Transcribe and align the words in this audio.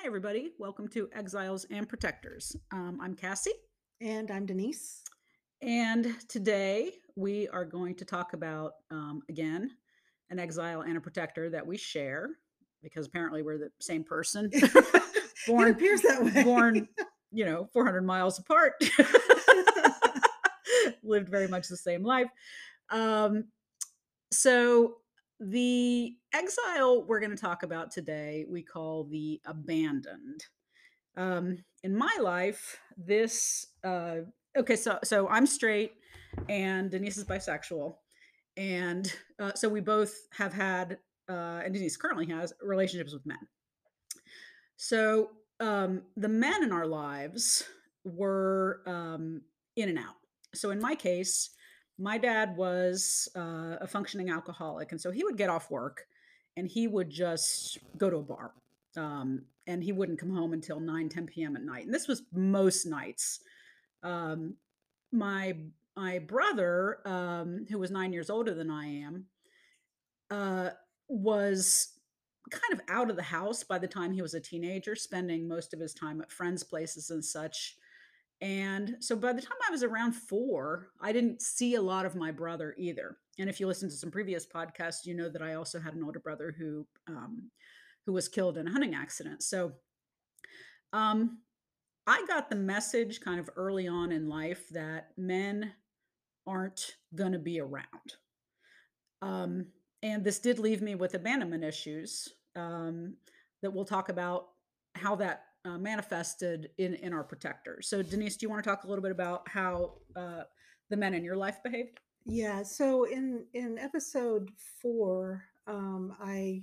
Hi, 0.00 0.06
everybody. 0.06 0.52
Welcome 0.58 0.88
to 0.88 1.10
Exiles 1.12 1.66
and 1.70 1.86
Protectors. 1.86 2.56
Um, 2.72 2.98
I'm 3.02 3.14
Cassie. 3.14 3.52
And 4.00 4.30
I'm 4.30 4.46
Denise. 4.46 5.02
And 5.60 6.16
today 6.26 6.92
we 7.16 7.48
are 7.48 7.66
going 7.66 7.94
to 7.96 8.06
talk 8.06 8.32
about, 8.32 8.72
um, 8.90 9.20
again, 9.28 9.72
an 10.30 10.38
exile 10.38 10.80
and 10.80 10.96
a 10.96 11.02
protector 11.02 11.50
that 11.50 11.66
we 11.66 11.76
share 11.76 12.30
because 12.82 13.08
apparently 13.08 13.42
we're 13.42 13.58
the 13.58 13.68
same 13.78 14.02
person. 14.02 14.50
born, 15.46 15.68
it 15.68 15.72
appears 15.72 16.00
that 16.00 16.24
way. 16.24 16.44
born, 16.44 16.88
you 17.30 17.44
know, 17.44 17.68
400 17.70 18.00
miles 18.00 18.38
apart. 18.38 18.82
Lived 21.02 21.28
very 21.28 21.46
much 21.46 21.68
the 21.68 21.76
same 21.76 22.02
life. 22.02 22.30
Um, 22.88 23.48
so 24.32 24.94
the 25.40 26.16
exile 26.32 27.04
we're 27.06 27.20
going 27.20 27.30
to 27.30 27.36
talk 27.36 27.62
about 27.62 27.90
today, 27.90 28.44
we 28.48 28.62
call 28.62 29.04
the 29.04 29.40
abandoned. 29.46 30.44
Um, 31.16 31.58
in 31.82 31.96
my 31.96 32.16
life, 32.20 32.78
this 32.96 33.66
uh, 33.84 34.16
okay, 34.56 34.76
so 34.76 34.98
so 35.02 35.28
I'm 35.28 35.46
straight, 35.46 35.92
and 36.48 36.90
Denise 36.90 37.16
is 37.16 37.24
bisexual, 37.24 37.96
and 38.56 39.12
uh, 39.38 39.52
so 39.54 39.68
we 39.68 39.80
both 39.80 40.14
have 40.32 40.52
had, 40.52 40.98
uh, 41.28 41.62
and 41.64 41.74
Denise 41.74 41.96
currently 41.96 42.26
has 42.26 42.52
relationships 42.62 43.12
with 43.12 43.26
men. 43.26 43.38
So 44.76 45.30
um, 45.58 46.02
the 46.16 46.28
men 46.28 46.62
in 46.62 46.72
our 46.72 46.86
lives 46.86 47.64
were 48.04 48.82
um, 48.86 49.42
in 49.76 49.88
and 49.88 49.98
out. 49.98 50.16
So 50.54 50.70
in 50.70 50.80
my 50.80 50.94
case, 50.94 51.50
my 51.98 52.18
dad 52.18 52.56
was 52.56 53.28
uh, 53.36 53.76
a 53.80 53.86
functioning 53.86 54.30
alcoholic, 54.30 54.92
and 54.92 55.00
so 55.00 55.10
he 55.10 55.24
would 55.24 55.36
get 55.36 55.50
off 55.50 55.70
work 55.70 56.06
and 56.56 56.66
he 56.68 56.88
would 56.88 57.10
just 57.10 57.78
go 57.96 58.10
to 58.10 58.16
a 58.16 58.22
bar. 58.22 58.52
Um, 58.96 59.42
and 59.66 59.84
he 59.84 59.92
wouldn't 59.92 60.18
come 60.18 60.34
home 60.34 60.52
until 60.52 60.80
9 60.80 61.08
10 61.08 61.26
p.m 61.26 61.54
at 61.54 61.62
night 61.62 61.84
and 61.84 61.94
this 61.94 62.08
was 62.08 62.22
most 62.32 62.86
nights 62.86 63.40
um, 64.02 64.54
my 65.12 65.54
my 65.96 66.18
brother 66.18 66.98
um, 67.04 67.66
who 67.70 67.78
was 67.78 67.90
nine 67.90 68.12
years 68.12 68.30
older 68.30 68.52
than 68.52 68.70
i 68.70 68.84
am 68.84 69.26
uh, 70.30 70.70
was 71.08 71.92
kind 72.50 72.72
of 72.72 72.80
out 72.88 73.10
of 73.10 73.16
the 73.16 73.22
house 73.22 73.62
by 73.62 73.78
the 73.78 73.86
time 73.86 74.12
he 74.12 74.22
was 74.22 74.34
a 74.34 74.40
teenager 74.40 74.96
spending 74.96 75.46
most 75.46 75.72
of 75.72 75.78
his 75.78 75.94
time 75.94 76.20
at 76.20 76.32
friends 76.32 76.64
places 76.64 77.10
and 77.10 77.24
such 77.24 77.76
and 78.42 78.96
so 79.00 79.16
by 79.16 79.32
the 79.32 79.42
time 79.42 79.58
I 79.68 79.70
was 79.70 79.82
around 79.82 80.12
four, 80.12 80.88
I 81.00 81.12
didn't 81.12 81.42
see 81.42 81.74
a 81.74 81.82
lot 81.82 82.06
of 82.06 82.16
my 82.16 82.30
brother 82.30 82.74
either. 82.78 83.18
And 83.40 83.48
if 83.48 83.58
you 83.58 83.66
listen 83.66 83.88
to 83.88 83.96
some 83.96 84.10
previous 84.10 84.46
podcasts, 84.46 85.06
you 85.06 85.14
know 85.14 85.30
that 85.30 85.40
I 85.40 85.54
also 85.54 85.80
had 85.80 85.94
an 85.94 86.04
older 86.04 86.20
brother 86.20 86.54
who 86.56 86.86
um, 87.08 87.50
who 88.04 88.12
was 88.12 88.28
killed 88.28 88.58
in 88.58 88.68
a 88.68 88.70
hunting 88.70 88.94
accident. 88.94 89.42
So 89.42 89.72
um, 90.92 91.38
I 92.06 92.24
got 92.26 92.50
the 92.50 92.56
message 92.56 93.20
kind 93.20 93.40
of 93.40 93.48
early 93.56 93.88
on 93.88 94.12
in 94.12 94.28
life 94.28 94.68
that 94.70 95.08
men 95.16 95.72
aren't 96.46 96.96
going 97.14 97.32
to 97.32 97.38
be 97.38 97.60
around. 97.60 97.84
Um, 99.22 99.66
and 100.02 100.22
this 100.22 100.38
did 100.38 100.58
leave 100.58 100.82
me 100.82 100.94
with 100.94 101.14
abandonment 101.14 101.64
issues 101.64 102.28
um, 102.56 103.14
that 103.62 103.70
we'll 103.72 103.84
talk 103.84 104.08
about 104.08 104.48
how 104.96 105.14
that 105.16 105.44
uh, 105.64 105.78
manifested 105.78 106.70
in 106.76 106.94
in 106.94 107.14
our 107.14 107.24
protectors. 107.24 107.88
So 107.88 108.02
Denise, 108.02 108.36
do 108.36 108.44
you 108.44 108.50
want 108.50 108.62
to 108.62 108.68
talk 108.68 108.84
a 108.84 108.86
little 108.86 109.02
bit 109.02 109.12
about 109.12 109.48
how 109.48 109.94
uh, 110.14 110.42
the 110.90 110.96
men 110.96 111.14
in 111.14 111.24
your 111.24 111.36
life 111.36 111.62
behaved? 111.62 112.00
Yeah. 112.24 112.62
So 112.62 113.04
in 113.04 113.46
in 113.54 113.78
episode 113.78 114.50
four, 114.80 115.44
um, 115.66 116.14
I 116.20 116.62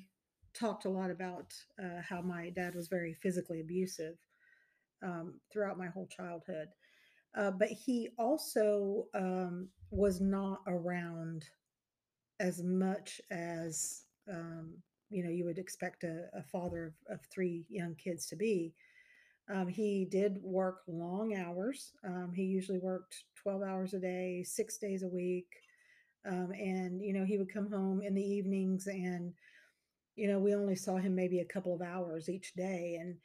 talked 0.53 0.86
a 0.86 0.89
lot 0.89 1.11
about 1.11 1.53
uh, 1.81 2.02
how 2.08 2.22
my 2.22 2.50
dad 2.52 2.75
was 2.75 2.88
very 2.88 3.13
physically 3.13 3.61
abusive 3.61 4.16
um, 5.03 5.39
throughout 5.52 5.78
my 5.78 5.88
whole 5.88 6.08
childhood, 6.08 6.69
uh, 7.38 7.52
but 7.52 7.69
he 7.69 8.09
also 8.17 9.05
um, 9.16 9.69
was 9.91 10.22
not 10.22 10.62
around 10.68 11.45
as 12.39 12.62
much 12.63 13.19
as 13.31 14.03
um, 14.31 14.74
you 15.09 15.24
know 15.24 15.29
you 15.29 15.45
would 15.45 15.57
expect 15.57 16.03
a, 16.03 16.25
a 16.35 16.44
father 16.44 16.85
of, 16.85 16.94
of, 17.16 17.25
three 17.31 17.66
young 17.69 17.95
kids 17.95 18.28
to 18.28 18.35
be 18.35 18.74
um, 19.53 19.68
he 19.68 20.06
did 20.12 20.39
work 20.44 20.79
long 20.88 21.35
hours. 21.35 21.94
Um, 22.06 22.34
he 22.35 22.44
usually 22.44 22.79
worked 22.79 23.24
12 23.47 23.63
hours 23.63 23.94
a 23.94 24.00
day, 24.00 24.44
six 24.46 24.78
days 24.78 25.03
a 25.03 25.08
week. 25.08 25.47
Um, 26.28 26.52
and, 26.52 27.02
you 27.02 27.13
know, 27.13 27.24
he 27.24 27.38
would 27.38 27.53
come 27.53 27.72
home 27.72 28.02
in 28.02 28.13
the 28.13 28.22
evenings 28.22 28.88
and, 28.88 29.31
you 30.18 30.28
know, 30.28 30.38
we 30.38 30.53
only 30.53 30.75
saw 30.75 30.97
him 30.97 31.16
maybe 31.16 31.40
a 31.40 31.46
couple 31.46 31.74
of 31.74 31.81
hours 31.81 32.28
each 32.28 32.53
day. 32.56 32.97
And 33.00 33.16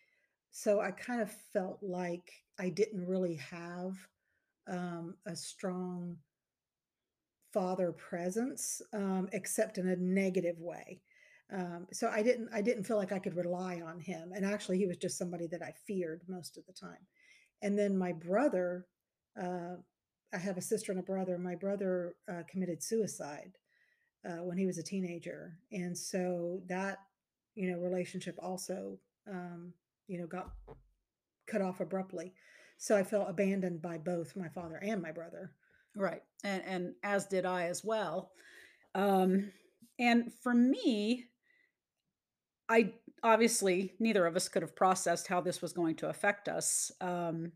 so 0.52 0.80
I 0.80 0.92
kind 0.92 1.20
of 1.20 1.32
felt 1.52 1.80
like 1.82 2.30
I 2.60 2.68
didn't 2.68 3.04
really 3.04 3.34
have 3.50 3.96
um, 4.70 5.14
a 5.26 5.34
strong 5.34 6.18
father 7.52 7.90
presence, 7.90 8.80
um, 8.92 9.28
except 9.32 9.78
in 9.78 9.88
a 9.88 9.96
negative 9.96 10.60
way. 10.60 11.00
Um, 11.52 11.88
so 11.92 12.08
I 12.08 12.22
didn't 12.22 12.48
I 12.54 12.62
didn't 12.62 12.84
feel 12.84 12.96
like 12.96 13.12
I 13.12 13.18
could 13.18 13.34
rely 13.34 13.82
on 13.84 13.98
him. 13.98 14.30
And 14.32 14.46
actually, 14.46 14.78
he 14.78 14.86
was 14.86 14.98
just 14.98 15.18
somebody 15.18 15.48
that 15.48 15.62
I 15.62 15.74
feared 15.84 16.22
most 16.28 16.56
of 16.56 16.64
the 16.66 16.72
time. 16.72 17.06
And 17.60 17.76
then 17.76 17.98
my 17.98 18.12
brother, 18.12 18.86
uh, 19.40 19.76
I 20.34 20.38
have 20.38 20.56
a 20.56 20.62
sister 20.62 20.92
and 20.92 21.00
a 21.00 21.04
brother. 21.04 21.38
My 21.38 21.54
brother 21.54 22.14
uh, 22.28 22.42
committed 22.48 22.82
suicide 22.82 23.52
uh, 24.26 24.42
when 24.42 24.56
he 24.56 24.66
was 24.66 24.78
a 24.78 24.82
teenager, 24.82 25.58
and 25.70 25.96
so 25.96 26.60
that 26.68 26.98
you 27.54 27.70
know 27.70 27.78
relationship 27.78 28.36
also 28.40 28.98
um, 29.30 29.72
you 30.06 30.18
know 30.18 30.26
got 30.26 30.52
cut 31.46 31.62
off 31.62 31.80
abruptly. 31.80 32.32
So 32.78 32.96
I 32.96 33.04
felt 33.04 33.28
abandoned 33.28 33.82
by 33.82 33.98
both 33.98 34.36
my 34.36 34.48
father 34.48 34.76
and 34.82 35.02
my 35.02 35.12
brother. 35.12 35.52
Right, 35.94 36.22
and 36.44 36.62
and 36.64 36.94
as 37.02 37.26
did 37.26 37.44
I 37.44 37.64
as 37.64 37.84
well. 37.84 38.30
Um, 38.94 39.52
and 39.98 40.32
for 40.42 40.54
me, 40.54 41.26
I 42.68 42.92
obviously 43.22 43.92
neither 44.00 44.26
of 44.26 44.36
us 44.36 44.48
could 44.48 44.62
have 44.62 44.74
processed 44.74 45.28
how 45.28 45.40
this 45.40 45.60
was 45.60 45.72
going 45.72 45.96
to 45.96 46.08
affect 46.08 46.48
us. 46.48 46.90
Um, 47.00 47.52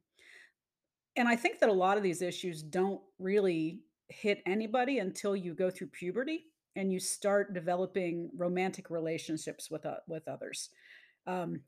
and 1.17 1.29
I 1.29 1.37
think 1.37 1.61
that 1.61 1.69
a 1.69 1.73
lot 1.73 1.97
of 1.97 2.03
these 2.03 2.23
issues 2.23 2.63
don't 2.63 3.01
really 3.19 3.81
hit 4.09 4.43
anybody 4.47 4.99
until 4.99 5.35
you 5.35 5.55
go 5.55 5.71
through 5.71 5.89
puberty 5.89 6.45
and 6.77 6.93
you 6.93 7.01
start 7.01 7.55
developing 7.55 8.31
romantic 8.37 8.91
relationships 8.91 9.71
with 9.71 9.87
uh, 9.87 9.97
with 10.07 10.29
others. 10.29 10.71
Um, 11.27 11.61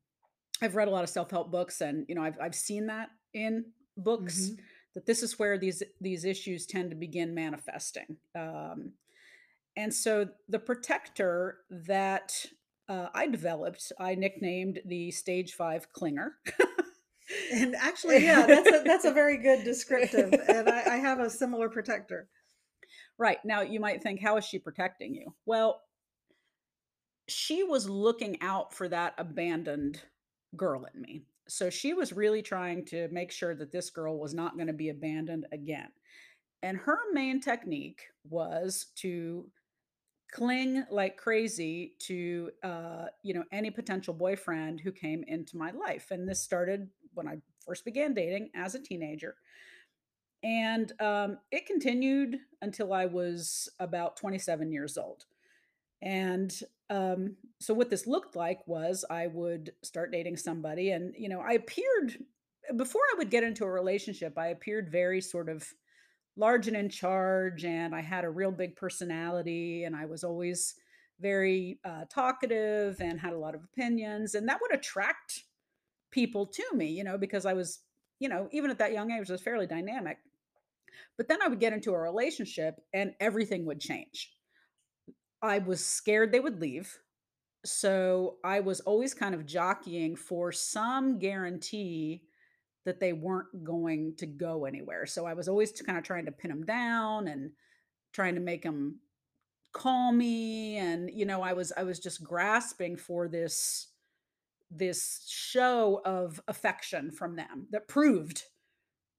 I've 0.63 0.77
read 0.77 0.89
a 0.89 0.91
lot 0.91 1.05
of 1.05 1.11
self 1.11 1.31
help 1.31 1.51
books, 1.51 1.81
and 1.81 2.05
you 2.09 2.15
know 2.15 2.23
I've 2.23 2.39
I've 2.41 2.55
seen 2.55 2.87
that 2.87 3.09
in 3.35 3.65
books 3.97 4.41
mm-hmm. 4.41 4.63
that 4.95 5.07
this 5.07 5.23
is 5.23 5.39
where 5.39 5.59
these 5.59 5.83
these 6.01 6.25
issues 6.25 6.67
tend 6.67 6.91
to 6.91 6.97
begin 6.97 7.35
manifesting. 7.35 8.17
Um, 8.35 8.93
and 9.77 9.95
so 9.95 10.29
the 10.49 10.59
protector 10.59 11.59
that 11.71 12.35
uh, 12.89 13.09
I 13.15 13.29
developed, 13.29 13.93
I 13.99 14.15
nicknamed 14.15 14.81
the 14.85 15.11
stage 15.11 15.55
five 15.55 15.87
clinger. 15.93 16.31
and 17.53 17.75
actually, 17.77 18.25
yeah, 18.25 18.47
that's 18.47 18.69
a, 18.69 18.83
that's 18.85 19.05
a 19.05 19.13
very 19.13 19.39
good 19.39 19.65
descriptive. 19.65 20.33
And 20.49 20.69
I, 20.69 20.95
I 20.95 20.97
have 20.97 21.21
a 21.21 21.31
similar 21.31 21.69
protector. 21.69 22.29
Right. 23.19 23.39
Now, 23.45 23.63
you 23.63 23.81
might 23.81 24.03
think, 24.03 24.21
how 24.21 24.37
is 24.37 24.45
she 24.45 24.59
protecting 24.59 25.15
you? 25.15 25.35
Well, 25.45 25.83
she 27.29 27.63
was 27.63 27.89
looking 27.89 28.41
out 28.41 28.73
for 28.73 28.89
that 28.89 29.15
abandoned 29.19 30.01
girl 30.57 30.87
in 30.95 31.03
me. 31.03 31.23
So 31.49 31.71
she 31.71 31.95
was 31.95 32.13
really 32.13 32.43
trying 32.43 32.85
to 32.87 33.09
make 33.09 33.33
sure 33.33 33.55
that 33.55 33.73
this 33.73 33.91
girl 33.91 34.19
was 34.19 34.35
not 34.35 34.57
going 34.57 34.67
to 34.67 34.73
be 34.73 34.91
abandoned 34.91 35.47
again. 35.53 35.89
And 36.63 36.77
her 36.77 36.99
main 37.13 37.41
technique 37.41 38.03
was 38.29 38.87
to 38.97 39.51
cling 40.31 40.85
like 40.91 41.17
crazy 41.17 41.95
to 41.99 42.51
uh, 42.63 43.07
you 43.23 43.33
know 43.33 43.45
any 43.51 43.71
potential 43.71 44.13
boyfriend 44.13 44.81
who 44.81 44.93
came 44.93 45.25
into 45.27 45.57
my 45.57 45.71
life 45.71 46.11
and 46.11 46.29
this 46.29 46.43
started 46.43 46.89
when 47.19 47.29
i 47.29 47.37
first 47.67 47.85
began 47.85 48.15
dating 48.15 48.49
as 48.55 48.75
a 48.75 48.83
teenager 48.83 49.35
and 50.45 50.93
um, 51.01 51.39
it 51.51 51.67
continued 51.67 52.39
until 52.63 52.93
i 52.93 53.05
was 53.05 53.69
about 53.79 54.17
27 54.17 54.73
years 54.73 54.97
old 54.97 55.25
and 56.01 56.61
um, 56.91 57.37
so 57.61 57.75
what 57.75 57.91
this 57.91 58.07
looked 58.07 58.37
like 58.37 58.61
was 58.67 59.05
i 59.11 59.27
would 59.27 59.73
start 59.83 60.13
dating 60.13 60.37
somebody 60.37 60.91
and 60.93 61.15
you 61.19 61.29
know 61.29 61.41
i 61.41 61.53
appeared 61.53 62.17
before 62.77 63.03
i 63.13 63.19
would 63.19 63.31
get 63.31 63.45
into 63.45 63.65
a 63.65 63.71
relationship 63.71 64.39
i 64.39 64.49
appeared 64.49 64.91
very 64.91 65.21
sort 65.21 65.49
of 65.49 65.67
large 66.37 66.69
and 66.69 66.77
in 66.77 66.89
charge 66.89 67.65
and 67.65 67.95
i 67.95 68.01
had 68.01 68.25
a 68.25 68.31
real 68.31 68.53
big 68.53 68.77
personality 68.77 69.85
and 69.85 69.97
i 69.97 70.07
was 70.07 70.23
always 70.23 70.77
very 71.21 71.81
uh, 71.85 72.05
talkative 72.09 73.01
and 73.01 73.19
had 73.19 73.33
a 73.33 73.39
lot 73.39 73.55
of 73.55 73.65
opinions 73.65 74.35
and 74.35 74.49
that 74.49 74.61
would 74.61 74.73
attract 74.73 75.45
people 76.11 76.47
to 76.47 76.65
me 76.75 76.87
you 76.87 77.05
know 77.05 77.19
because 77.19 77.45
i 77.45 77.53
was 77.53 77.81
you 78.19 78.29
know 78.29 78.49
even 78.53 78.71
at 78.71 78.79
that 78.79 78.93
young 78.93 79.11
age 79.11 79.29
I 79.29 79.33
was 79.33 79.43
fairly 79.43 79.67
dynamic. 79.67 80.19
But 81.17 81.29
then 81.29 81.43
i 81.43 81.49
would 81.49 81.61
get 81.61 81.73
into 81.73 81.93
a 81.93 81.99
relationship 81.99 82.81
and 82.93 83.15
everything 83.21 83.65
would 83.67 83.81
change. 83.81 84.33
I 85.43 85.59
was 85.59 85.85
scared 85.85 86.33
they 86.33 86.41
would 86.41 86.61
leave. 86.61 86.99
So 87.65 88.37
I 88.45 88.61
was 88.61 88.81
always 88.81 89.15
kind 89.15 89.35
of 89.35 89.47
jockeying 89.47 90.17
for 90.17 90.53
some 90.53 91.19
guarantee 91.19 92.23
that 92.85 93.01
they 93.01 93.13
weren't 93.13 93.65
going 93.65 94.15
to 94.17 94.27
go 94.27 94.65
anywhere. 94.65 95.07
So 95.07 95.27
I 95.27 95.35
was 95.35 95.49
always 95.49 95.73
kind 95.83 95.99
of 95.99 96.05
trying 96.05 96.25
to 96.27 96.33
pin 96.33 96.51
them 96.51 96.65
down 96.65 97.29
and 97.29 97.51
trying 98.13 98.35
to 98.37 98.41
make 98.41 98.63
them 98.63 99.01
call 99.73 100.13
me 100.13 100.79
and 100.79 101.11
you 101.13 101.27
know 101.27 101.43
I 101.43 101.53
was 101.53 101.73
I 101.77 101.83
was 101.83 101.99
just 101.99 102.25
grasping 102.25 102.97
for 102.97 103.29
this 103.29 103.89
this 104.71 105.25
show 105.29 106.01
of 106.05 106.41
affection 106.49 107.11
from 107.11 107.37
them 107.37 107.67
that 107.71 107.89
proved 107.89 108.45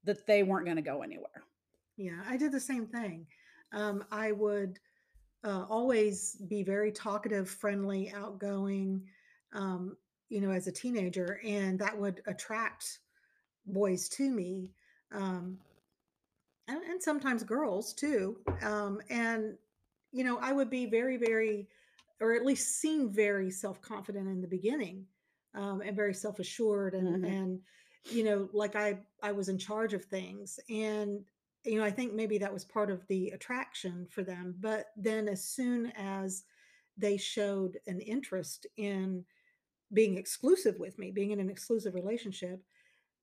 that 0.03 0.25
they 0.27 0.43
weren't 0.43 0.65
going 0.65 0.77
to 0.77 0.81
go 0.81 1.01
anywhere. 1.01 1.43
Yeah, 1.97 2.21
I 2.27 2.37
did 2.37 2.51
the 2.51 2.59
same 2.59 2.87
thing. 2.87 3.25
Um, 3.73 4.03
I 4.11 4.31
would 4.31 4.79
uh, 5.43 5.65
always 5.69 6.35
be 6.47 6.63
very 6.63 6.91
talkative, 6.91 7.49
friendly, 7.49 8.11
outgoing, 8.11 9.03
um, 9.53 9.97
you 10.29 10.41
know, 10.41 10.51
as 10.51 10.67
a 10.67 10.71
teenager, 10.71 11.39
and 11.45 11.79
that 11.79 11.97
would 11.97 12.21
attract 12.27 12.99
boys 13.65 14.07
to 14.09 14.29
me, 14.29 14.71
um, 15.11 15.57
and, 16.67 16.81
and 16.83 17.01
sometimes 17.01 17.43
girls 17.43 17.93
too. 17.93 18.37
Um, 18.61 19.01
and 19.09 19.57
you 20.11 20.23
know, 20.23 20.37
I 20.41 20.51
would 20.51 20.69
be 20.69 20.85
very, 20.85 21.17
very, 21.17 21.67
or 22.19 22.33
at 22.33 22.45
least 22.45 22.79
seem 22.79 23.11
very 23.11 23.51
self 23.51 23.81
confident 23.81 24.27
in 24.27 24.41
the 24.41 24.47
beginning, 24.47 25.05
um, 25.53 25.81
and 25.81 25.95
very 25.95 26.13
self 26.13 26.39
assured, 26.39 26.93
and 26.95 27.17
Mhm. 27.17 27.23
and 27.23 27.61
you 28.09 28.23
know, 28.23 28.49
like 28.53 28.75
I 28.75 28.99
I 29.23 29.31
was 29.31 29.49
in 29.49 29.57
charge 29.57 29.93
of 29.93 30.05
things, 30.05 30.59
and 30.69 31.25
you 31.65 31.77
know, 31.77 31.83
I 31.83 31.91
think 31.91 32.13
maybe 32.13 32.37
that 32.39 32.53
was 32.53 32.65
part 32.65 32.89
of 32.91 33.05
the 33.07 33.29
attraction 33.31 34.07
for 34.07 34.23
them. 34.23 34.55
But 34.59 34.87
then, 34.95 35.27
as 35.27 35.43
soon 35.45 35.87
as 35.95 36.43
they 36.97 37.17
showed 37.17 37.79
an 37.87 38.01
interest 38.01 38.67
in 38.77 39.25
being 39.93 40.17
exclusive 40.17 40.79
with 40.79 40.97
me, 40.99 41.11
being 41.11 41.31
in 41.31 41.39
an 41.39 41.49
exclusive 41.49 41.95
relationship, 41.95 42.63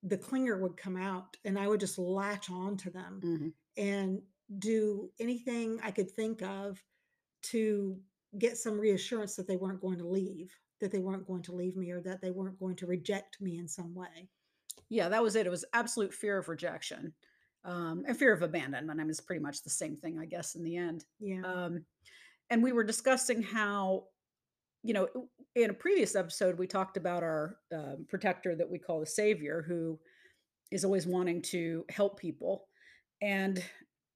the 0.03 0.17
clinger 0.17 0.59
would 0.59 0.77
come 0.77 0.97
out 0.97 1.37
and 1.45 1.59
I 1.59 1.67
would 1.67 1.79
just 1.79 1.97
latch 1.97 2.49
on 2.49 2.77
to 2.77 2.89
them 2.91 3.23
Mhm. 3.23 3.53
and 3.77 4.21
do 4.59 5.11
anything 5.19 5.79
I 5.81 5.91
could 5.91 6.11
think 6.11 6.41
of 6.41 6.83
to 7.43 8.01
get 8.37 8.57
some 8.57 8.79
reassurance 8.79 9.35
that 9.37 9.47
they 9.47 9.57
weren't 9.57 9.81
going 9.81 9.99
to 9.99 10.07
leave, 10.07 10.57
that 10.79 10.91
they 10.91 10.99
weren't 10.99 11.27
going 11.27 11.43
to 11.43 11.55
leave 11.55 11.75
me 11.75 11.91
or 11.91 12.01
that 12.01 12.21
they 12.21 12.31
weren't 12.31 12.59
going 12.59 12.75
to 12.75 12.85
reject 12.85 13.41
me 13.41 13.57
in 13.57 13.67
some 13.67 13.93
way. 13.95 14.29
Yeah, 14.89 15.09
that 15.09 15.23
was 15.23 15.35
it. 15.35 15.45
It 15.45 15.49
was 15.49 15.65
absolute 15.73 16.13
fear 16.13 16.37
of 16.37 16.49
rejection, 16.49 17.13
um, 17.65 18.03
and 18.07 18.17
fear 18.17 18.33
of 18.33 18.41
abandonment. 18.41 18.99
I 18.99 19.03
mean, 19.03 19.09
it's 19.09 19.19
pretty 19.19 19.41
much 19.41 19.63
the 19.63 19.69
same 19.69 19.97
thing, 19.97 20.19
I 20.19 20.25
guess, 20.25 20.55
in 20.55 20.63
the 20.63 20.77
end. 20.77 21.05
Yeah. 21.19 21.41
Um, 21.41 21.83
and 22.49 22.63
we 22.63 22.71
were 22.71 22.83
discussing 22.83 23.41
how, 23.41 24.05
you 24.83 24.93
know, 24.93 25.07
in 25.55 25.69
a 25.71 25.73
previous 25.73 26.15
episode, 26.15 26.57
we 26.57 26.67
talked 26.67 26.95
about 26.95 27.23
our 27.23 27.57
um, 27.73 28.05
protector 28.07 28.55
that 28.55 28.69
we 28.69 28.79
call 28.79 28.99
the 28.99 29.05
savior, 29.05 29.65
who 29.67 29.99
is 30.71 30.85
always 30.85 31.07
wanting 31.07 31.41
to 31.41 31.83
help 31.89 32.19
people, 32.19 32.67
and 33.21 33.63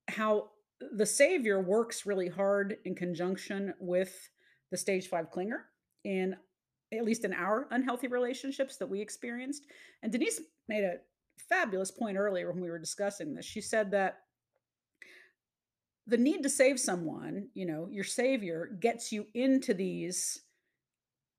how 0.07 0.49
the 0.93 1.05
savior 1.05 1.61
works 1.61 2.05
really 2.05 2.29
hard 2.29 2.77
in 2.85 2.95
conjunction 2.95 3.73
with 3.79 4.29
the 4.71 4.77
stage 4.77 5.09
five 5.09 5.29
clinger 5.31 5.63
in 6.05 6.35
at 6.91 7.05
least 7.05 7.25
in 7.25 7.33
our 7.33 7.67
unhealthy 7.71 8.07
relationships 8.07 8.77
that 8.77 8.89
we 8.89 9.01
experienced. 9.01 9.65
And 10.03 10.11
Denise 10.11 10.41
made 10.67 10.83
a 10.83 10.97
fabulous 11.49 11.91
point 11.91 12.17
earlier 12.17 12.51
when 12.51 12.61
we 12.61 12.69
were 12.69 12.79
discussing 12.79 13.33
this. 13.33 13.45
She 13.45 13.61
said 13.61 13.91
that 13.91 14.19
the 16.07 16.17
need 16.17 16.43
to 16.43 16.49
save 16.49 16.79
someone, 16.79 17.47
you 17.53 17.65
know, 17.65 17.87
your 17.89 18.03
savior 18.03 18.69
gets 18.79 19.11
you 19.11 19.27
into 19.33 19.73
these 19.73 20.41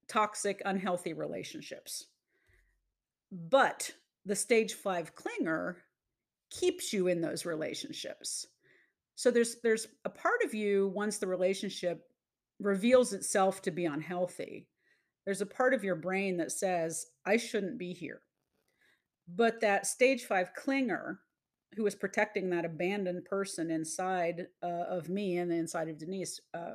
toxic, 0.08 0.62
unhealthy 0.64 1.12
relationships. 1.12 2.06
But 3.30 3.90
the 4.24 4.36
stage 4.36 4.74
five 4.74 5.14
clinger 5.14 5.76
keeps 6.50 6.92
you 6.92 7.08
in 7.08 7.20
those 7.20 7.44
relationships. 7.44 8.46
So 9.14 9.30
there's 9.30 9.56
there's 9.62 9.88
a 10.04 10.10
part 10.10 10.42
of 10.44 10.54
you 10.54 10.92
once 10.94 11.18
the 11.18 11.26
relationship 11.26 12.04
reveals 12.60 13.12
itself 13.12 13.62
to 13.62 13.70
be 13.70 13.86
unhealthy. 13.86 14.68
There's 15.24 15.40
a 15.40 15.46
part 15.46 15.74
of 15.74 15.84
your 15.84 15.96
brain 15.96 16.36
that 16.38 16.52
says, 16.52 17.06
I 17.24 17.36
shouldn't 17.36 17.78
be 17.78 17.92
here. 17.92 18.20
But 19.28 19.60
that 19.60 19.86
stage 19.86 20.24
five 20.24 20.50
clinger 20.54 21.18
who 21.76 21.84
was 21.84 21.94
protecting 21.94 22.50
that 22.50 22.64
abandoned 22.64 23.24
person 23.24 23.70
inside 23.70 24.46
uh, 24.62 24.84
of 24.88 25.08
me 25.08 25.38
and 25.38 25.52
inside 25.52 25.88
of 25.88 25.98
Denise, 25.98 26.40
uh, 26.52 26.74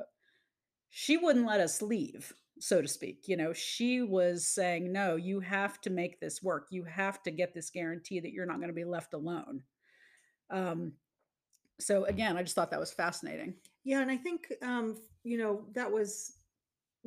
she 0.90 1.16
wouldn't 1.16 1.46
let 1.46 1.60
us 1.60 1.82
leave, 1.82 2.32
so 2.58 2.80
to 2.80 2.88
speak. 2.88 3.28
You 3.28 3.36
know, 3.36 3.52
she 3.52 4.02
was 4.02 4.48
saying, 4.48 4.92
no, 4.92 5.16
you 5.16 5.40
have 5.40 5.80
to 5.82 5.90
make 5.90 6.18
this 6.18 6.42
work. 6.42 6.68
You 6.70 6.84
have 6.84 7.22
to 7.24 7.30
get 7.30 7.54
this 7.54 7.70
guarantee 7.70 8.20
that 8.20 8.32
you're 8.32 8.46
not 8.46 8.56
going 8.56 8.68
to 8.68 8.74
be 8.74 8.84
left 8.84 9.12
alone. 9.14 9.62
Um, 10.50 10.94
so 11.78 12.04
again, 12.06 12.36
I 12.36 12.42
just 12.42 12.54
thought 12.54 12.70
that 12.70 12.80
was 12.80 12.90
fascinating. 12.90 13.54
Yeah. 13.84 14.00
And 14.00 14.10
I 14.10 14.16
think, 14.16 14.52
um, 14.62 14.96
you 15.22 15.38
know, 15.38 15.66
that 15.74 15.92
was 15.92 16.32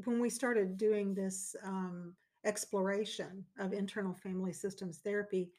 when 0.06 0.20
we 0.20 0.30
started 0.30 0.78
doing 0.78 1.14
this 1.14 1.56
um, 1.64 2.16
exploration 2.46 3.46
of 3.60 3.74
internal 3.74 4.14
family 4.14 4.54
systems 4.54 5.00
therapy. 5.00 5.52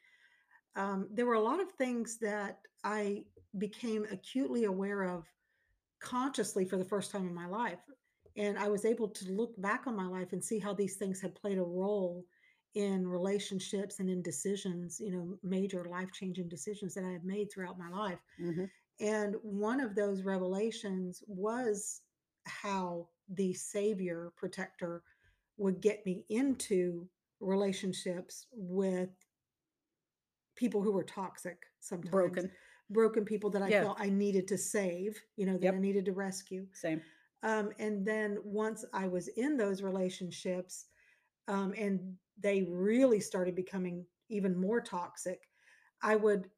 Um, 0.76 1.08
there 1.12 1.26
were 1.26 1.34
a 1.34 1.40
lot 1.40 1.60
of 1.60 1.70
things 1.72 2.18
that 2.18 2.60
I 2.84 3.24
became 3.58 4.06
acutely 4.10 4.64
aware 4.64 5.02
of 5.02 5.26
consciously 6.00 6.64
for 6.64 6.76
the 6.76 6.84
first 6.84 7.10
time 7.10 7.26
in 7.26 7.34
my 7.34 7.46
life. 7.46 7.80
And 8.36 8.58
I 8.58 8.68
was 8.68 8.84
able 8.84 9.08
to 9.08 9.32
look 9.32 9.60
back 9.60 9.86
on 9.86 9.94
my 9.94 10.06
life 10.06 10.32
and 10.32 10.42
see 10.42 10.58
how 10.58 10.72
these 10.72 10.96
things 10.96 11.20
had 11.20 11.34
played 11.34 11.58
a 11.58 11.62
role 11.62 12.24
in 12.74 13.06
relationships 13.06 14.00
and 14.00 14.08
in 14.08 14.22
decisions, 14.22 14.98
you 14.98 15.12
know, 15.12 15.38
major 15.42 15.84
life 15.84 16.10
changing 16.12 16.48
decisions 16.48 16.94
that 16.94 17.04
I 17.04 17.10
have 17.12 17.24
made 17.24 17.52
throughout 17.52 17.78
my 17.78 17.90
life. 17.90 18.18
Mhm. 18.40 18.70
And 19.00 19.36
one 19.42 19.80
of 19.80 19.94
those 19.94 20.22
revelations 20.22 21.22
was 21.26 22.00
how 22.46 23.08
the 23.34 23.52
savior 23.54 24.32
protector 24.36 25.02
would 25.56 25.80
get 25.80 26.04
me 26.06 26.24
into 26.28 27.08
relationships 27.40 28.46
with 28.52 29.10
people 30.56 30.82
who 30.82 30.92
were 30.92 31.04
toxic 31.04 31.58
sometimes, 31.80 32.10
Broken. 32.10 32.50
broken 32.90 33.24
people 33.24 33.50
that 33.50 33.62
I 33.62 33.70
Yeah. 33.70 33.84
felt 33.84 34.00
I 34.00 34.10
needed 34.10 34.46
to 34.48 34.58
save, 34.58 35.20
you 35.36 35.46
know, 35.46 35.58
that 35.58 35.74
I 35.74 35.78
needed 35.78 36.04
to 36.06 36.12
rescue. 36.12 36.66
Same. 36.72 37.02
Um, 37.42 37.72
and 37.78 38.06
then 38.06 38.38
once 38.44 38.84
I 38.92 39.08
was 39.08 39.28
in 39.28 39.56
those 39.56 39.82
relationships, 39.82 40.86
um, 41.48 41.74
and 41.76 42.16
they 42.38 42.62
really 42.62 43.18
started 43.20 43.54
becoming 43.56 44.06
even 44.28 44.56
more 44.56 44.80
toxic, 44.80 45.48
I 46.02 46.16
would 46.16 46.48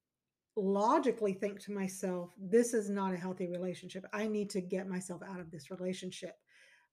logically 0.56 1.32
think 1.32 1.58
to 1.60 1.72
myself, 1.72 2.30
this 2.38 2.74
is 2.74 2.90
not 2.90 3.14
a 3.14 3.16
healthy 3.16 3.48
relationship. 3.48 4.04
I 4.12 4.26
need 4.26 4.50
to 4.50 4.60
get 4.60 4.88
myself 4.88 5.22
out 5.22 5.40
of 5.40 5.50
this 5.50 5.70
relationship. 5.70 6.36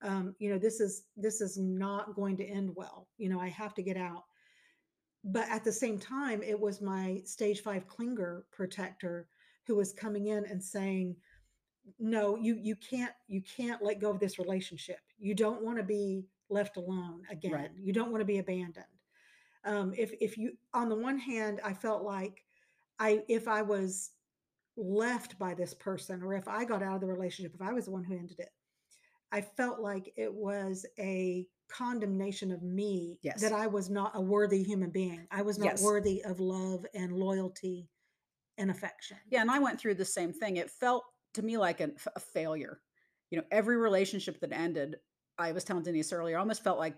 Um, 0.02 0.36
you 0.40 0.50
know, 0.50 0.58
this 0.58 0.80
is 0.80 1.04
this 1.16 1.42
is 1.42 1.58
not 1.58 2.16
going 2.16 2.38
to 2.38 2.46
end 2.46 2.72
well. 2.76 3.08
You 3.18 3.30
know, 3.30 3.40
I 3.40 3.50
have 3.50 3.74
to 3.76 3.84
get 3.84 3.98
out. 3.98 4.24
But 5.24 5.48
at 5.50 5.64
the 5.64 5.72
same 5.72 6.00
time, 6.00 6.42
it 6.42 6.60
was 6.60 6.82
my 6.82 7.22
stage 7.26 7.62
five 7.62 7.88
clinger 7.88 8.44
protector 8.52 9.28
who 9.68 9.76
was 9.76 9.94
coming 9.94 10.28
in 10.28 10.46
and 10.46 10.64
saying, 10.64 11.16
no, 12.00 12.36
you 12.36 12.58
you 12.62 12.76
can't 12.76 13.14
you 13.28 13.42
can't 13.42 13.84
let 13.84 14.00
go 14.00 14.10
of 14.10 14.20
this 14.20 14.40
relationship. 14.40 15.00
You 15.20 15.36
don't 15.36 15.64
want 15.64 15.78
to 15.78 15.84
be 15.84 16.26
left 16.50 16.78
alone 16.78 17.22
Right. 17.30 17.38
again. 17.38 17.70
You 17.78 17.94
don't 17.94 18.12
want 18.12 18.22
to 18.22 18.26
be 18.26 18.40
abandoned. 18.40 18.86
Um, 19.64 19.94
if 19.96 20.14
if 20.20 20.38
you 20.38 20.54
on 20.74 20.90
the 20.90 20.96
one 20.96 21.18
hand, 21.18 21.62
I 21.64 21.74
felt 21.74 22.04
like 22.04 22.44
I 23.00 23.24
if 23.28 23.48
I 23.48 23.62
was 23.62 24.12
left 24.78 25.38
by 25.38 25.54
this 25.54 25.74
person 25.74 26.24
or 26.24 26.34
if 26.34 26.48
I 26.48 26.66
got 26.66 26.82
out 26.82 26.96
of 26.96 27.02
the 27.02 27.08
relationship, 27.08 27.54
if 27.54 27.62
I 27.62 27.74
was 27.74 27.86
the 27.86 27.92
one 27.92 28.04
who 28.04 28.18
ended 28.18 28.40
it, 28.40 28.50
I 29.32 29.42
felt 29.42 29.80
like 29.80 30.14
it 30.18 30.34
was 30.34 30.86
a 31.00 31.48
condemnation 31.70 32.52
of 32.52 32.62
me 32.64 33.18
that 33.40 33.54
I 33.54 33.68
was 33.68 33.90
not 33.90 34.12
a 34.16 34.22
worthy 34.22 34.62
human 34.64 34.90
being. 34.90 35.26
I 35.32 35.42
was 35.42 35.58
not 35.58 35.68
Yes. 35.68 35.84
worthy 35.84 36.24
of 36.24 36.40
love 36.40 36.86
and 36.94 37.14
loyalty 37.14 37.90
and 38.58 38.70
affection. 38.70 39.18
Yeah, 39.30 39.42
and 39.42 39.50
I 39.50 39.60
went 39.60 39.80
through 39.80 39.96
the 39.96 40.06
same 40.06 40.34
thing. 40.34 40.58
It 40.58 40.70
felt 40.70 41.06
to 41.36 41.42
me 41.42 41.58
like 41.58 41.80
an 41.80 41.96
a 42.16 42.20
failure. 42.20 42.82
You 43.30 43.38
know, 43.38 43.46
every 43.52 43.78
relationship 43.78 44.42
that 44.42 44.52
ended, 44.52 44.98
I 45.38 45.54
was 45.54 45.64
telling 45.64 45.84
Denise 45.84 46.12
earlier, 46.12 46.38
almost 46.38 46.64
felt 46.64 46.78
like 46.78 46.98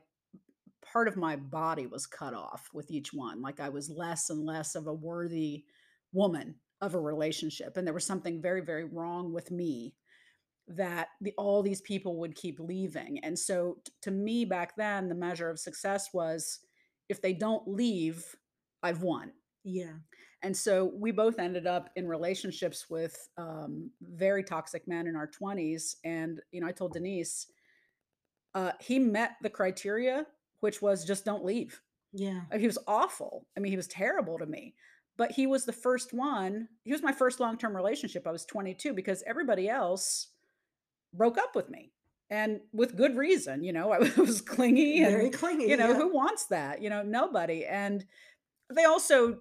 part 0.82 1.08
of 1.08 1.16
my 1.16 1.36
body 1.36 1.86
was 1.86 2.08
cut 2.08 2.34
off 2.34 2.70
with 2.74 2.90
each 2.90 3.13
one. 3.13 3.42
Like 3.42 3.60
I 3.60 3.70
was 3.70 3.90
less 3.90 4.30
and 4.32 4.44
less 4.44 4.75
of 4.75 4.88
a 4.88 4.94
worthy 4.94 5.66
woman 6.12 6.56
of 6.82 6.96
a 6.96 7.00
relationship. 7.00 7.78
And 7.78 7.86
there 7.86 7.94
was 7.94 8.06
something 8.06 8.42
very, 8.42 8.62
very 8.62 8.84
wrong 8.86 9.32
with 9.32 9.52
me 9.52 9.94
that 10.67 11.10
the, 11.22 11.34
all 11.38 11.62
these 11.62 11.82
people 11.82 12.17
would 12.20 12.36
keep 12.36 12.60
leaving. 12.60 13.20
And 13.24 13.38
so 13.38 13.77
t- 13.84 13.91
to 14.03 14.12
me 14.12 14.46
back 14.46 14.75
then, 14.75 15.10
the 15.10 15.15
measure 15.15 15.50
of 15.50 15.60
success 15.60 16.10
was 16.13 16.60
if 17.10 17.22
they 17.22 17.34
don't 17.34 17.67
leave, 17.67 18.36
I've 18.82 19.01
won. 19.01 19.32
Yeah. 19.63 19.93
And 20.41 20.55
so 20.55 20.91
we 20.96 21.12
both 21.12 21.39
ended 21.39 21.67
up 21.67 21.89
in 21.96 22.08
relationships 22.08 22.89
with 22.89 23.29
um, 23.38 23.91
very 24.01 24.43
toxic 24.43 24.88
men 24.88 25.08
in 25.08 25.15
our 25.15 25.29
20s. 25.29 25.96
And, 26.03 26.41
you 26.51 26.60
know, 26.62 26.67
I 26.67 26.74
told 26.74 26.93
Denise, 26.93 27.48
uh, 28.53 28.72
he 28.82 29.00
met 29.00 29.32
the 29.41 29.50
criteria, 29.50 30.25
which 30.60 30.82
was 30.82 31.05
just 31.05 31.25
don't 31.25 31.46
leave. 31.46 31.82
Yeah. 32.12 32.41
Uh, 32.51 32.58
He 32.58 32.67
was 32.67 32.77
awful. 32.88 33.48
I 33.58 33.60
mean, 33.60 33.72
he 33.72 33.77
was 33.77 33.88
terrible 33.88 34.38
to 34.38 34.46
me. 34.46 34.75
But 35.15 35.32
he 35.32 35.46
was 35.48 35.65
the 35.65 35.74
first 35.74 36.12
one. 36.13 36.67
He 36.84 36.91
was 36.91 37.03
my 37.03 37.12
first 37.12 37.39
long 37.39 37.58
term 37.58 37.75
relationship. 37.75 38.25
I 38.27 38.32
was 38.32 38.46
22 38.46 38.93
because 38.93 39.24
everybody 39.27 39.70
else 39.70 40.29
broke 41.13 41.38
up 41.38 41.55
with 41.55 41.70
me 41.70 41.91
and 42.29 42.60
with 42.72 42.98
good 42.98 43.15
reason. 43.15 43.63
You 43.63 43.74
know, 43.74 43.91
I 43.93 44.00
was 44.17 44.41
clingy 44.41 45.03
Very 45.03 45.25
and, 45.25 45.34
clingy. 45.34 45.65
you 45.67 45.77
know, 45.77 45.89
yeah. 45.89 45.96
who 45.98 46.13
wants 46.13 46.46
that? 46.48 46.82
You 46.82 46.89
know, 46.89 47.03
nobody. 47.03 47.65
And 47.65 48.05
they 48.74 48.86
also 48.86 49.39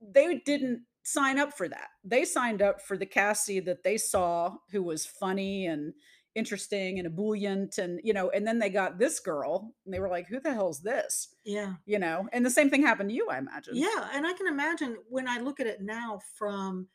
they 0.00 0.38
didn't 0.44 0.82
sign 1.04 1.38
up 1.38 1.56
for 1.56 1.68
that. 1.68 1.88
They 2.04 2.24
signed 2.24 2.62
up 2.62 2.80
for 2.80 2.96
the 2.96 3.06
Cassie 3.06 3.60
that 3.60 3.82
they 3.82 3.96
saw 3.96 4.54
who 4.70 4.82
was 4.82 5.04
funny 5.06 5.66
and 5.66 5.92
interesting 6.34 6.98
and 6.98 7.06
ebullient 7.06 7.76
and 7.78 8.00
you 8.02 8.12
know, 8.12 8.30
and 8.30 8.46
then 8.46 8.58
they 8.58 8.70
got 8.70 8.98
this 8.98 9.20
girl 9.20 9.74
and 9.84 9.92
they 9.92 9.98
were 10.00 10.08
like, 10.08 10.26
who 10.28 10.40
the 10.40 10.52
hell's 10.54 10.80
this? 10.80 11.34
Yeah. 11.44 11.74
You 11.84 11.98
know, 11.98 12.28
and 12.32 12.46
the 12.46 12.50
same 12.50 12.70
thing 12.70 12.82
happened 12.82 13.10
to 13.10 13.14
you, 13.14 13.28
I 13.28 13.38
imagine. 13.38 13.74
Yeah, 13.76 14.08
and 14.14 14.26
I 14.26 14.32
can 14.32 14.46
imagine 14.46 14.96
when 15.08 15.28
I 15.28 15.38
look 15.40 15.60
at 15.60 15.66
it 15.66 15.82
now 15.82 16.20
from 16.38 16.88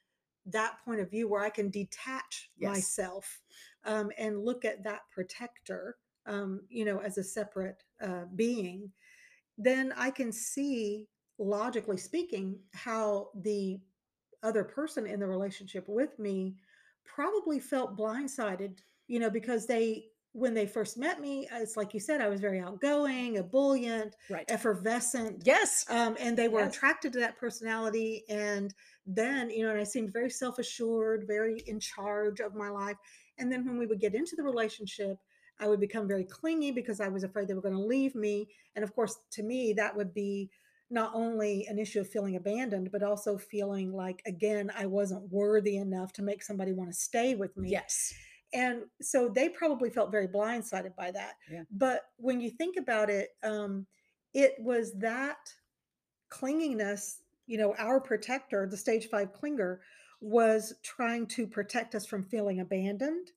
that 0.48 0.77
point 0.86 1.01
of 1.01 1.12
view 1.12 1.27
where 1.27 1.43
I 1.43 1.50
can 1.50 1.69
detach 1.69 2.50
Yes. 2.57 2.69
myself 2.72 3.41
um, 3.88 4.12
and 4.17 4.44
look 4.44 4.65
at 4.65 4.84
that 4.84 5.01
protector, 5.12 5.96
um, 6.27 6.62
you 6.70 6.86
know, 6.86 7.00
as 7.00 7.17
a 7.17 7.24
separate 7.24 7.84
uh, 8.01 8.25
being, 8.36 8.91
then 9.58 9.94
I 9.98 10.12
can 10.12 10.32
see, 10.32 11.08
logically 11.39 11.98
speaking, 11.98 12.60
how 12.74 13.29
the 13.41 13.79
other 14.44 14.63
person 14.63 15.08
in 15.08 15.20
the 15.20 15.27
relationship 15.27 15.86
with 15.88 16.20
me 16.20 16.56
probably 17.06 17.60
felt 17.60 17.98
blindsided, 17.98 18.77
you 19.08 19.20
know, 19.20 19.29
because 19.29 19.65
they, 19.65 20.06
when 20.34 20.53
they 20.53 20.67
first 20.67 20.98
met 20.98 21.20
me, 21.20 21.48
it's 21.51 21.77
like 21.77 21.94
you 21.94 22.00
said, 22.00 22.22
I 22.22 22.27
was 22.27 22.41
very 22.41 22.60
outgoing, 22.60 23.38
ebullient, 23.38 24.15
Right. 24.29 24.46
effervescent 24.50 25.41
Yes. 25.46 25.86
um, 25.89 26.15
and 26.20 26.38
they 26.38 26.50
were 26.50 26.60
Yes. 26.60 26.75
attracted 26.75 27.13
to 27.13 27.20
that 27.20 27.38
personality 27.38 28.24
and 28.29 28.74
then 29.06 29.50
you 29.50 29.63
know 29.63 29.72
and 29.72 29.79
i 29.79 29.84
seemed 29.84 30.12
very 30.12 30.29
self-assured 30.29 31.24
very 31.27 31.60
in 31.67 31.79
charge 31.79 32.41
of 32.41 32.56
my 32.56 32.70
life 32.70 32.98
and 33.39 33.51
then 33.51 33.65
when 33.65 33.77
we 33.77 33.86
would 33.86 34.00
get 34.00 34.15
into 34.15 34.36
the 34.36 34.44
relationship 34.44 35.17
i 35.60 35.67
would 35.67 35.79
become 35.79 36.08
very 36.08 36.24
clingy 36.24 36.72
because 36.72 37.00
i 37.00 37.08
was 37.08 37.24
afraid 37.24 37.48
they 37.48 37.53
were 37.53 37.62
going 37.62 37.74
to 37.74 37.79
leave 37.82 38.15
me 38.15 38.48
and 38.75 38.84
of 38.84 38.94
course 38.96 39.17
to 39.32 39.44
me 39.44 39.74
that 39.74 39.96
would 39.96 40.13
be 40.13 40.50
not 40.89 41.12
only 41.13 41.65
an 41.67 41.77
issue 41.79 42.00
of 42.00 42.10
feeling 42.10 42.36
abandoned 42.36 42.89
but 42.91 43.03
also 43.03 43.38
feeling 43.38 43.91
like 43.91 44.22
again 44.25 44.72
i 44.77 44.86
wasn't 44.86 45.22
worthy 45.32 45.77
enough 45.77 46.13
to 46.13 46.22
make 46.22 46.41
somebody 46.44 46.74
want 46.74 46.89
to 46.89 46.96
stay 46.98 47.36
with 47.36 47.56
me 47.58 47.70
Yes. 47.70 48.13
and 48.53 48.84
so 49.01 49.27
they 49.29 49.50
probably 49.50 49.89
felt 49.89 50.12
very 50.12 50.27
blindsided 50.27 50.96
by 50.96 51.12
that 51.12 51.34
Yeah. 51.51 51.63
but 51.72 52.03
when 52.17 52.39
you 52.39 52.50
think 52.50 52.77
about 52.77 53.10
it 53.10 53.29
um, 53.44 53.86
it 54.34 54.56
was 54.60 54.94
that 55.00 55.38
clinginess 56.32 57.17
you 57.46 57.58
know 57.58 57.74
our 57.77 58.00
protector 58.00 58.67
the 58.70 58.77
stage 58.77 59.08
five 59.10 59.29
clinger 59.34 59.79
was 60.21 60.74
trying 60.83 61.27
to 61.27 61.45
protect 61.47 61.95
us 61.95 62.05
from 62.05 62.24
feeling 62.24 62.59
abandoned 62.59 63.31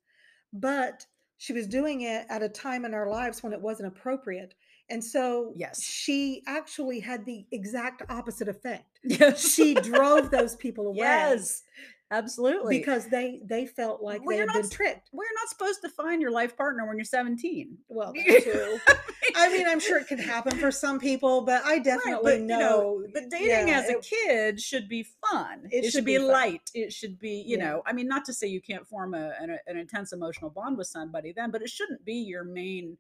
but 0.52 1.06
she 1.38 1.52
was 1.52 1.66
doing 1.66 2.02
it 2.02 2.26
at 2.28 2.42
a 2.42 2.49
time 2.49 2.84
in 2.84 2.92
our 2.94 3.08
lives 3.08 3.42
when 3.42 3.52
it 3.52 3.60
wasn't 3.60 3.87
appropriate 3.87 4.54
and 4.88 5.02
so 5.04 5.52
Yes. 5.56 5.82
she 5.82 6.42
actually 6.46 6.99
had 7.00 7.25
the 7.25 7.44
exact 7.52 8.02
opposite 8.08 8.49
effect 8.49 8.99
Yes. 9.04 9.52
she 9.54 9.75
drove 9.75 10.30
those 10.30 10.56
people 10.56 10.87
away 10.88 10.99
Yes. 10.99 11.62
Absolutely. 12.11 12.79
because 12.79 13.07
they 13.09 13.40
they 13.45 13.67
felt 13.67 14.02
like 14.02 14.21
Well, 14.21 14.31
they 14.31 14.37
you're 14.37 14.49
had 14.49 14.55
not 14.55 14.62
been 14.62 14.71
tricked 14.71 15.09
we're 15.12 15.25
not 15.38 15.49
supposed 15.49 15.81
to 15.83 15.88
find 15.88 16.21
your 16.21 16.31
life 16.31 16.57
partner 16.57 16.87
when 16.87 16.97
you're 16.97 17.05
17. 17.05 17.79
well 17.88 18.12
too 18.12 18.79
i 19.37 19.49
mean 19.52 19.67
i'm 19.69 19.79
sure 19.81 19.99
it 19.99 20.09
could 20.09 20.19
happen 20.21 20.57
for 20.59 20.71
some 20.73 20.99
people 20.99 21.43
but 21.43 21.62
i 21.64 21.79
definitely 21.79 22.23
but, 22.33 22.40
you 22.40 22.47
know, 22.47 22.59
know 22.59 23.05
But 23.14 23.31
dating 23.31 23.69
yeah, 23.69 23.79
as 23.81 23.88
a 23.88 23.99
it- 23.99 24.02
kid 24.02 24.61
should 24.61 24.88
be 24.88 25.05
fun. 25.31 25.69
It 25.71 25.79
It, 25.79 25.85
should, 25.85 25.93
should 25.93 26.05
be, 26.05 26.19
be 26.19 26.25
light. 26.25 26.71
It 26.75 26.93
should 26.93 27.19
be, 27.19 27.45
you 27.47 27.57
Yeah. 27.59 27.64
know, 27.64 27.83
I 27.87 27.93
mean, 27.93 28.09
not 28.09 28.25
to 28.26 28.33
say 28.35 28.47
you 28.47 28.61
can't 28.61 28.87
form 28.87 29.14
a, 29.14 29.33
an, 29.40 29.57
an 29.67 29.76
intense 29.76 30.12
emotional 30.12 30.50
bond 30.50 30.76
with 30.79 30.87
somebody 30.88 31.33
then, 31.33 31.50
but 31.50 31.62
it 31.62 31.71
shouldn't 31.71 32.05
be 32.05 32.14
your 32.14 32.45
main 32.45 32.97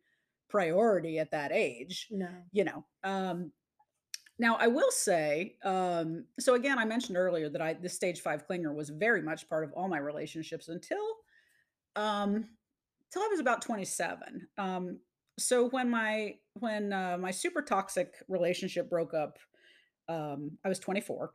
priority 0.48 1.18
at 1.18 1.30
that 1.30 1.52
age. 1.52 2.08
no 2.10 2.28
you 2.52 2.64
know 2.64 2.84
um 3.04 3.52
now 4.40 4.56
i 4.56 4.66
will 4.66 4.90
say 4.90 5.54
um 5.64 6.24
so 6.40 6.54
again 6.54 6.78
i 6.78 6.84
mentioned 6.84 7.16
earlier 7.16 7.48
that 7.48 7.60
i 7.60 7.74
this 7.74 7.94
stage 7.94 8.20
five 8.20 8.48
clinger 8.48 8.74
was 8.74 8.88
very 8.88 9.22
much 9.22 9.48
part 9.48 9.62
of 9.62 9.72
all 9.74 9.88
my 9.88 9.98
relationships 9.98 10.68
until 10.68 10.98
um 11.94 12.48
i 13.16 13.28
was 13.28 13.38
about 13.38 13.62
27 13.62 14.48
um 14.58 14.98
so 15.38 15.68
when 15.68 15.88
my 15.90 16.34
when 16.54 16.92
uh, 16.92 17.16
my 17.18 17.30
super 17.30 17.62
toxic 17.62 18.14
relationship 18.28 18.88
broke 18.88 19.14
up 19.14 19.38
um 20.08 20.50
i 20.64 20.68
was 20.68 20.78
24 20.78 21.32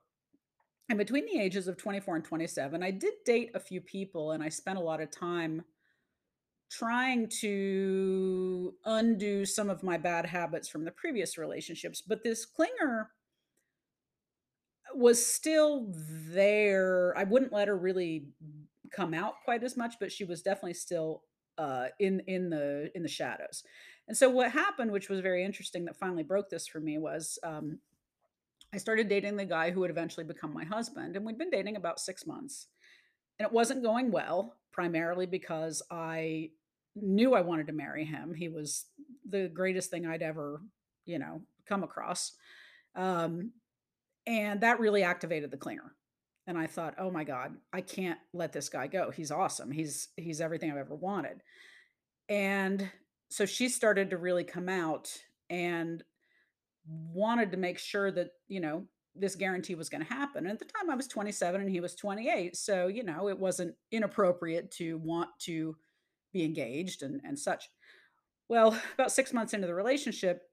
and 0.90 0.98
between 0.98 1.26
the 1.26 1.40
ages 1.40 1.68
of 1.68 1.78
24 1.78 2.16
and 2.16 2.26
27 2.26 2.84
i 2.84 2.92
did 2.92 3.14
date 3.26 3.52
a 3.54 3.60
few 3.60 3.82
people 3.82 4.32
and 4.32 4.44
i 4.44 4.50
spent 4.50 4.80
a 4.80 4.82
lot 4.82 5.02
of 5.02 5.12
time 5.12 5.64
trying 6.70 7.30
to 7.30 8.74
undo 8.86 9.46
some 9.46 9.70
of 9.70 9.84
my 9.84 9.98
bad 9.98 10.26
habits 10.26 10.68
from 10.68 10.84
the 10.84 10.92
previous 10.92 11.38
relationships 11.38 12.02
but 12.02 12.24
this 12.24 12.46
clinger 12.46 13.06
was 14.96 15.24
still 15.26 15.88
there. 16.30 17.14
I 17.18 17.24
wouldn't 17.24 17.54
let 17.54 17.68
her 17.68 17.78
really 17.78 18.28
come 18.92 19.14
out 19.14 19.34
quite 19.44 19.64
as 19.64 19.76
much 19.76 19.96
but 20.00 20.12
she 20.12 20.24
was 20.24 20.42
definitely 20.42 20.74
still 20.74 21.24
uh 21.58 21.88
in 22.00 22.22
in 22.28 22.50
the 22.50 22.92
in 22.96 23.04
the 23.04 23.10
shadows. 23.10 23.64
And 24.08 24.16
so 24.16 24.30
what 24.30 24.52
happened 24.52 24.92
which 24.92 25.10
was 25.10 25.20
very 25.20 25.44
interesting 25.44 25.86
that 25.86 25.98
finally 25.98 26.24
broke 26.24 26.50
this 26.50 26.68
for 26.68 26.80
me 26.80 26.98
was 26.98 27.40
um 27.44 27.80
i 28.74 28.78
started 28.78 29.10
dating 29.10 29.36
the 29.36 29.46
guy 29.46 29.72
who 29.72 29.80
would 29.80 29.90
eventually 29.90 30.26
become 30.26 30.54
my 30.54 30.66
husband 30.66 31.16
and 31.16 31.26
we'd 31.26 31.38
been 31.38 31.50
dating 31.50 31.76
about 31.76 32.00
six 32.00 32.26
months 32.26 32.68
and 33.40 33.46
it 33.46 33.54
wasn't 33.54 33.84
going 33.84 34.12
well 34.12 34.56
primarily 34.72 35.26
because 35.26 35.82
i 35.92 36.50
knew 36.96 37.34
i 37.34 37.42
wanted 37.42 37.68
to 37.68 37.74
marry 37.74 38.06
him. 38.06 38.34
He 38.34 38.48
was 38.50 38.86
the 39.30 39.50
greatest 39.54 39.90
thing 39.90 40.06
i'd 40.06 40.22
ever 40.22 40.62
you 41.06 41.20
know 41.20 41.42
come 41.68 41.84
across. 41.84 42.34
Um 42.96 43.52
and 44.28 44.62
that 44.62 44.80
really 44.80 45.04
activated 45.04 45.52
the 45.52 45.58
clinger. 45.58 45.92
and 46.48 46.58
i 46.58 46.68
thought 46.68 46.96
oh 46.98 47.12
my 47.12 47.24
god 47.24 47.56
i 47.74 47.82
can't 47.82 48.20
let 48.34 48.54
this 48.54 48.70
guy 48.70 48.88
go. 48.88 49.12
He's 49.12 49.32
awesome. 49.32 49.72
He's 49.72 50.10
he's 50.16 50.42
everything 50.42 50.72
i've 50.72 50.78
ever 50.78 50.96
wanted. 50.96 51.42
And 52.30 52.90
so 53.30 53.46
she 53.46 53.70
started 53.70 54.10
to 54.12 54.18
really 54.18 54.44
come 54.44 54.70
out 54.70 55.12
and 55.50 56.04
wanted 56.88 57.52
to 57.52 57.58
make 57.58 57.80
sure 57.80 58.12
that 58.12 58.30
you 58.48 58.60
know 58.60 58.86
this 59.16 59.36
guarantee 59.36 59.76
was 59.76 59.90
going 59.90 60.04
to 60.04 60.14
happen 60.14 60.46
and 60.46 60.52
at 60.54 60.60
the 60.60 60.66
time 60.66 60.90
i 60.90 60.96
was 60.96 61.08
27 61.08 61.62
and 61.62 61.70
he 61.70 61.80
was 61.80 61.96
28 61.96 62.56
so 62.56 62.88
you 62.88 63.04
know 63.04 63.30
it 63.30 63.40
wasn't 63.40 63.74
inappropriate 63.92 64.72
to 64.72 64.98
want 64.98 65.30
to 65.40 65.76
be 66.34 66.44
engaged 66.44 67.02
and 67.02 67.22
and 67.24 67.38
such 67.40 67.70
well 68.50 68.78
about 68.94 69.12
six 69.12 69.34
months 69.34 69.54
into 69.54 69.68
the 69.68 69.74
relationship 69.74 70.44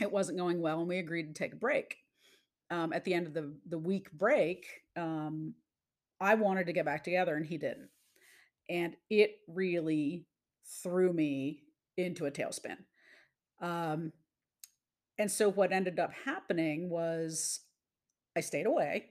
it 0.00 0.12
wasn't 0.12 0.38
going 0.38 0.60
well 0.60 0.78
and 0.78 0.88
we 0.88 0.98
agreed 0.98 1.34
to 1.34 1.34
take 1.34 1.52
a 1.52 1.56
break 1.56 1.96
um, 2.70 2.92
at 2.92 3.04
the 3.04 3.14
end 3.14 3.26
of 3.26 3.34
the 3.34 3.54
the 3.68 3.78
week 3.78 4.10
break, 4.12 4.66
um, 4.96 5.54
I 6.20 6.34
wanted 6.34 6.66
to 6.66 6.72
get 6.72 6.84
back 6.84 7.04
together 7.04 7.34
and 7.34 7.46
he 7.46 7.56
didn't, 7.56 7.88
and 8.68 8.94
it 9.08 9.36
really 9.46 10.26
threw 10.82 11.12
me 11.12 11.62
into 11.96 12.26
a 12.26 12.30
tailspin. 12.30 12.76
Um, 13.60 14.12
and 15.18 15.30
so 15.30 15.50
what 15.50 15.72
ended 15.72 15.98
up 15.98 16.12
happening 16.24 16.90
was 16.90 17.60
I 18.38 18.40
stayed 18.40 18.66
away, 18.66 19.06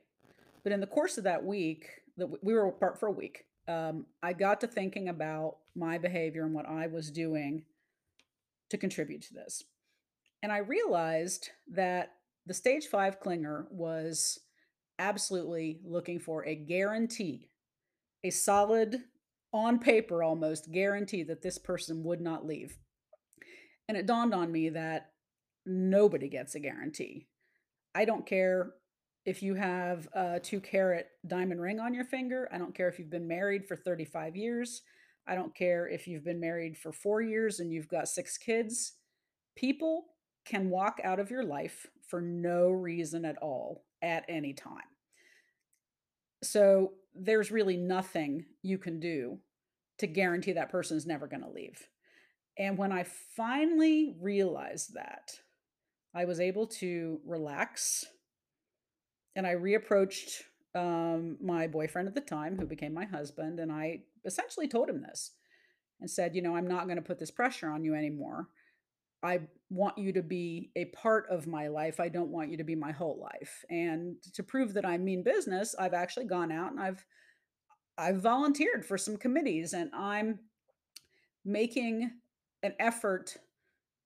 but 0.64 0.72
in 0.72 0.80
the 0.80 0.88
course 0.88 1.18
of 1.18 1.26
that 1.26 1.44
week, 1.44 1.90
that 2.16 2.42
we 2.42 2.54
were 2.54 2.68
apart 2.68 2.98
for 2.98 3.08
a 3.08 3.12
week, 3.12 3.44
um, 3.68 4.06
I 4.24 4.32
got 4.32 4.62
to 4.62 4.68
thinking 4.68 5.10
about 5.10 5.58
my 5.76 5.98
behavior 5.98 6.46
and 6.46 6.54
what 6.54 6.66
I 6.66 6.88
was 6.88 7.12
doing 7.12 7.64
to 8.70 8.78
contribute 8.78 9.22
to 9.24 9.34
this. 9.34 9.66
And 10.42 10.50
I 10.50 10.60
realized 10.60 11.50
that 11.74 12.14
the 12.46 12.54
stage 12.54 12.86
five 12.86 13.20
clinger 13.20 13.70
was 13.70 14.40
absolutely 14.98 15.82
looking 15.84 16.20
for 16.20 16.46
a 16.46 16.56
guarantee, 16.56 17.50
a 18.24 18.30
solid, 18.30 19.04
on 19.52 19.80
paper 19.80 20.24
almost 20.24 20.72
guarantee 20.72 21.24
that 21.24 21.42
this 21.42 21.58
person 21.58 22.04
would 22.04 22.22
not 22.22 22.46
leave. 22.46 22.78
And 23.90 23.98
it 23.98 24.06
dawned 24.06 24.34
on 24.34 24.52
me 24.52 24.70
that 24.70 25.12
nobody 25.66 26.30
gets 26.30 26.56
a 26.56 26.60
guarantee. 26.60 27.28
I 27.94 28.06
don't 28.06 28.26
care 28.26 28.74
if 29.28 29.44
you 29.44 29.56
have 29.56 30.08
a 30.14 30.40
two 30.40 30.62
carat 30.62 31.10
diamond 31.28 31.62
ring 31.62 31.82
on 31.82 31.94
your 31.94 32.06
finger. 32.06 32.48
I 32.50 32.58
don't 32.58 32.74
care 32.74 32.88
if 32.88 32.98
you've 32.98 33.10
been 33.10 33.28
married 33.28 33.68
for 33.68 33.76
35 33.76 34.38
years. 34.38 34.84
I 35.28 35.36
don't 35.36 35.54
care 35.54 35.86
if 35.86 36.08
you've 36.08 36.24
been 36.24 36.40
married 36.40 36.78
for 36.78 36.94
four 36.94 37.22
years 37.22 37.60
and 37.60 37.70
you've 37.70 37.90
got 37.90 38.08
six 38.08 38.38
kids. 38.38 38.94
People 39.58 40.06
can 40.46 40.70
walk 40.70 41.02
out 41.04 41.20
of 41.20 41.30
your 41.30 41.44
life 41.44 41.88
for 42.08 42.22
no 42.22 42.70
reason 42.70 43.26
at 43.26 43.38
all 43.40 43.84
at 44.02 44.24
any 44.30 44.54
time. 44.54 44.88
So 46.42 46.94
there's 47.14 47.52
really 47.52 47.76
nothing 47.76 48.46
you 48.62 48.78
can 48.78 48.98
do 48.98 49.40
to 49.98 50.08
guarantee 50.08 50.54
that 50.54 50.72
person 50.72 50.96
is 50.96 51.06
never 51.06 51.28
going 51.28 51.44
to 51.44 51.50
leave. 51.50 51.90
And 52.58 52.78
when 52.78 52.94
I 52.94 53.04
finally 53.36 54.16
realized 54.22 54.94
that, 54.94 55.32
I 56.16 56.24
was 56.24 56.40
able 56.40 56.68
to 56.68 57.20
relax 57.26 58.06
and 59.38 59.46
I 59.46 59.54
reapproached 59.54 60.42
um, 60.76 61.38
my 61.40 61.68
boyfriend 61.68 62.08
at 62.08 62.16
the 62.16 62.22
time, 62.22 62.58
who 62.58 62.66
became 62.66 62.94
my 62.94 63.06
husband, 63.06 63.60
and 63.60 63.72
I 63.72 64.02
essentially 64.26 64.68
told 64.68 64.90
him 64.90 65.02
this 65.02 65.32
and 66.02 66.10
said, 66.10 66.36
You 66.36 66.42
know, 66.42 66.56
I'm 66.56 66.68
not 66.68 66.86
going 66.86 66.98
to 66.98 67.04
put 67.04 67.20
this 67.20 67.32
pressure 67.32 67.70
on 67.70 67.86
you 67.86 67.96
anymore. 67.96 68.48
I 69.24 69.42
want 69.70 69.98
you 69.98 70.12
to 70.14 70.24
be 70.24 70.72
a 70.76 70.86
part 70.86 71.28
of 71.30 71.48
my 71.48 71.68
life. 71.68 72.00
I 72.00 72.10
don't 72.10 72.32
want 72.32 72.50
you 72.50 72.58
to 72.58 72.64
be 72.64 72.76
my 72.76 72.92
whole 72.92 73.20
life. 73.20 73.64
And 73.70 74.16
to 74.34 74.44
prove 74.44 74.74
that 74.74 74.86
I 74.86 74.98
mean 74.98 75.24
business, 75.24 75.76
I've 75.78 75.94
actually 75.94 76.26
gone 76.26 76.52
out 76.52 76.72
and 76.72 76.80
I've 76.80 77.06
I've 77.98 78.22
volunteered 78.22 78.86
for 78.86 78.98
some 78.98 79.18
committees 79.18 79.74
and 79.74 79.90
I'm 79.96 80.40
making 81.44 82.12
an 82.62 82.74
effort 82.80 83.38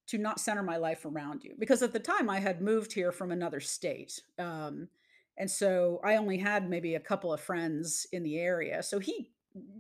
to 0.08 0.18
not 0.18 0.40
center 0.40 0.64
my 0.64 0.78
life 0.78 1.06
around 1.06 1.44
you 1.44 1.56
because 1.60 1.82
at 1.82 1.92
the 1.92 2.00
time 2.00 2.30
I 2.30 2.40
had 2.40 2.62
moved 2.62 2.94
here 2.94 3.12
from 3.12 3.32
another 3.32 3.60
state. 3.60 4.22
Um, 4.40 4.88
and 5.42 5.50
so 5.50 6.00
I 6.04 6.18
only 6.18 6.38
had 6.38 6.70
maybe 6.70 6.94
a 6.94 7.00
couple 7.00 7.34
of 7.34 7.42
friends 7.42 8.06
in 8.12 8.22
the 8.22 8.38
area. 8.38 8.84
So 8.84 9.00
he, 9.00 9.32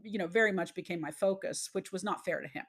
you 0.01 0.17
know, 0.17 0.25
very 0.25 0.51
much 0.51 0.73
became 0.73 0.99
my 0.99 1.11
focus, 1.11 1.69
which 1.73 1.91
was 1.91 2.03
not 2.03 2.25
fair 2.25 2.41
to 2.41 2.47
him. 2.47 2.65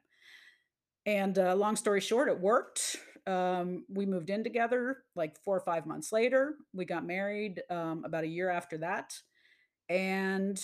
And 1.06 1.38
uh, 1.38 1.54
long 1.54 1.74
story 1.74 2.02
short, 2.02 2.28
it 2.28 2.38
worked. 2.38 2.96
Um, 3.26 3.86
we 3.88 4.04
moved 4.04 4.28
in 4.28 4.44
together 4.44 5.04
like 5.16 5.42
four 5.42 5.56
or 5.56 5.60
five 5.60 5.86
months 5.86 6.12
later. 6.12 6.56
We 6.74 6.84
got 6.84 7.06
married 7.06 7.62
um, 7.70 8.04
about 8.04 8.24
a 8.24 8.28
year 8.28 8.50
after 8.50 8.76
that. 8.78 9.14
And 9.88 10.62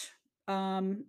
um, 0.48 1.06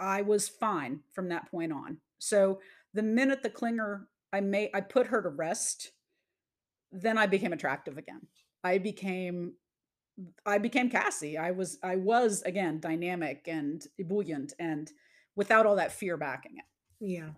I 0.00 0.22
was 0.22 0.48
fine 0.48 1.00
from 1.12 1.28
that 1.28 1.50
point 1.50 1.70
on. 1.70 1.98
So 2.18 2.60
the 2.94 3.02
minute 3.02 3.42
the 3.42 3.50
clinger 3.50 4.04
I 4.32 4.40
made, 4.40 4.70
I 4.72 4.80
put 4.80 5.08
her 5.08 5.20
to 5.20 5.28
rest, 5.28 5.92
then 6.90 7.18
I 7.18 7.26
became 7.26 7.52
attractive 7.52 7.98
again. 7.98 8.22
I 8.64 8.78
became 8.78 9.52
I 10.44 10.58
became 10.58 10.88
Cassie. 10.90 11.36
I 11.36 11.50
was 11.50 11.78
I 11.82 11.96
was 11.96 12.42
again 12.42 12.80
dynamic 12.80 13.46
and 13.46 13.86
ebullient 13.98 14.54
and 14.58 14.90
without 15.34 15.66
all 15.66 15.76
that 15.76 15.92
fear 15.92 16.16
backing 16.16 16.56
it. 16.56 16.64
Yeah. 17.00 17.30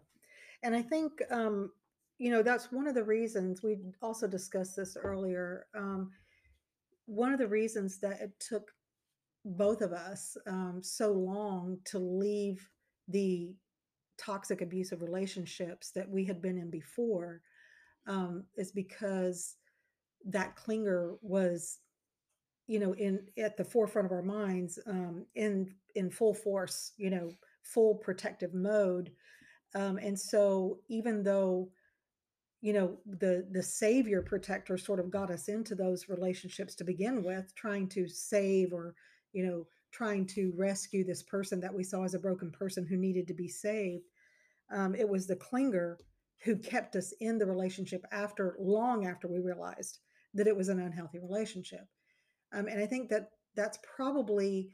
And 0.62 0.74
I 0.74 0.82
think, 0.82 1.12
um, 1.30 1.70
you 2.18 2.30
know, 2.30 2.42
that's 2.42 2.72
one 2.72 2.86
of 2.86 2.94
the 2.94 3.04
reasons 3.04 3.62
we 3.62 3.78
also 4.02 4.26
discussed 4.26 4.76
this 4.76 4.96
earlier. 4.96 5.66
Um, 5.76 6.10
one 7.06 7.32
of 7.32 7.38
the 7.38 7.48
reasons 7.48 7.98
that 8.00 8.20
it 8.20 8.32
took 8.40 8.70
both 9.44 9.80
of 9.80 9.92
us 9.92 10.36
um, 10.46 10.80
so 10.82 11.12
long 11.12 11.78
to 11.86 11.98
leave 11.98 12.68
the 13.08 13.54
toxic 14.18 14.60
abusive 14.60 15.00
relationships 15.00 15.90
that 15.94 16.08
we 16.08 16.24
had 16.24 16.42
been 16.42 16.58
in 16.58 16.70
before 16.70 17.40
um, 18.06 18.44
is 18.56 18.72
because 18.72 19.56
that 20.26 20.56
clinger 20.56 21.16
was 21.22 21.78
you 22.68 22.78
know 22.78 22.92
in 22.94 23.26
at 23.36 23.56
the 23.56 23.64
forefront 23.64 24.06
of 24.06 24.12
our 24.12 24.22
minds 24.22 24.78
um, 24.86 25.26
in 25.34 25.74
in 25.96 26.10
full 26.10 26.34
force 26.34 26.92
you 26.96 27.10
know 27.10 27.30
full 27.62 27.96
protective 27.96 28.54
mode. 28.54 29.10
Um, 29.74 29.98
and 29.98 30.18
so 30.18 30.78
even 30.88 31.22
though 31.22 31.70
you 32.60 32.72
know 32.72 32.98
the 33.06 33.46
the 33.52 33.62
savior 33.62 34.22
protector 34.22 34.76
sort 34.76 35.00
of 35.00 35.10
got 35.10 35.30
us 35.30 35.48
into 35.48 35.74
those 35.74 36.08
relationships 36.08 36.74
to 36.76 36.84
begin 36.84 37.22
with 37.22 37.54
trying 37.54 37.88
to 37.88 38.08
save 38.08 38.72
or 38.72 38.94
you 39.32 39.46
know 39.46 39.66
trying 39.90 40.26
to 40.26 40.52
rescue 40.56 41.04
this 41.04 41.22
person 41.22 41.60
that 41.60 41.72
we 41.72 41.82
saw 41.84 42.04
as 42.04 42.14
a 42.14 42.18
broken 42.18 42.50
person 42.50 42.86
who 42.86 42.96
needed 42.96 43.26
to 43.28 43.34
be 43.34 43.48
saved 43.48 44.04
um, 44.72 44.94
it 44.94 45.08
was 45.08 45.26
the 45.26 45.36
clinger 45.36 45.96
who 46.44 46.56
kept 46.56 46.96
us 46.96 47.12
in 47.20 47.38
the 47.38 47.46
relationship 47.46 48.04
after 48.10 48.56
long 48.58 49.06
after 49.06 49.28
we 49.28 49.38
realized 49.38 49.98
that 50.34 50.48
it 50.48 50.56
was 50.56 50.68
an 50.68 50.80
unhealthy 50.80 51.18
relationship 51.18 51.86
um, 52.52 52.66
and 52.66 52.80
i 52.80 52.86
think 52.86 53.08
that 53.08 53.30
that's 53.54 53.78
probably 53.96 54.70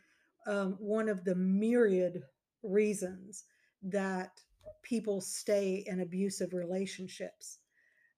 um, 0.46 0.76
one 0.78 1.08
of 1.08 1.24
the 1.24 1.34
myriad 1.34 2.22
reasons 2.62 3.44
that 3.82 4.30
people 4.82 5.20
stay 5.20 5.84
in 5.86 6.00
abusive 6.00 6.52
relationships. 6.52 7.58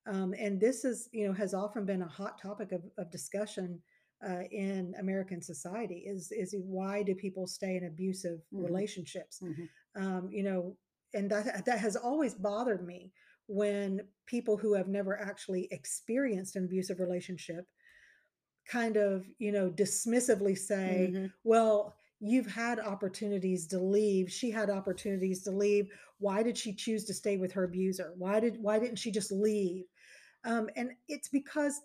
Um, 0.06 0.34
and 0.38 0.60
this 0.60 0.84
is 0.84 1.08
you 1.12 1.26
know 1.26 1.32
has 1.34 1.52
often 1.54 1.84
been 1.84 2.02
a 2.02 2.08
hot 2.08 2.40
topic 2.40 2.72
of, 2.72 2.82
of 2.96 3.10
discussion 3.10 3.82
uh, 4.26 4.42
in 4.50 4.94
american 4.98 5.42
society 5.42 6.04
is 6.06 6.30
is 6.30 6.54
why 6.58 7.02
do 7.02 7.14
people 7.14 7.46
stay 7.46 7.76
in 7.76 7.84
abusive 7.84 8.38
hmm 8.52 8.64
relationships? 8.64 9.40
Hmm 9.40 9.64
um, 9.96 10.28
you 10.30 10.44
know 10.44 10.76
and 11.12 11.28
that 11.30 11.66
that 11.66 11.78
has 11.80 11.96
always 11.96 12.34
bothered 12.34 12.86
me 12.86 13.10
when 13.48 14.00
people 14.26 14.56
who 14.56 14.74
have 14.74 14.88
never 14.88 15.20
actually 15.20 15.66
experienced 15.72 16.54
an 16.54 16.64
abusive 16.64 17.00
relationship 17.00 17.66
kind 18.66 18.96
of 18.96 19.26
you 19.38 19.52
know 19.52 19.70
dismissively 19.70 20.56
say 20.56 21.12
hmm 21.14 21.26
well 21.44 21.94
you've 22.18 22.46
had 22.46 22.78
opportunities 22.80 23.66
to 23.66 23.78
leave. 23.78 24.32
She 24.32 24.50
had 24.50 24.70
opportunities 24.70 25.42
to 25.42 25.50
leave. 25.50 25.90
Why 26.18 26.42
did 26.42 26.56
she 26.56 26.72
choose 26.74 27.04
to 27.04 27.14
stay 27.14 27.36
with 27.36 27.52
her 27.52 27.64
abuser? 27.64 28.14
Why 28.16 28.40
did 28.40 28.56
why 28.60 28.78
didn't 28.78 28.96
she 28.98 29.10
just 29.10 29.30
leave? 29.30 29.84
Um, 30.44 30.70
and 30.76 30.92
it's 31.08 31.28
because 31.28 31.82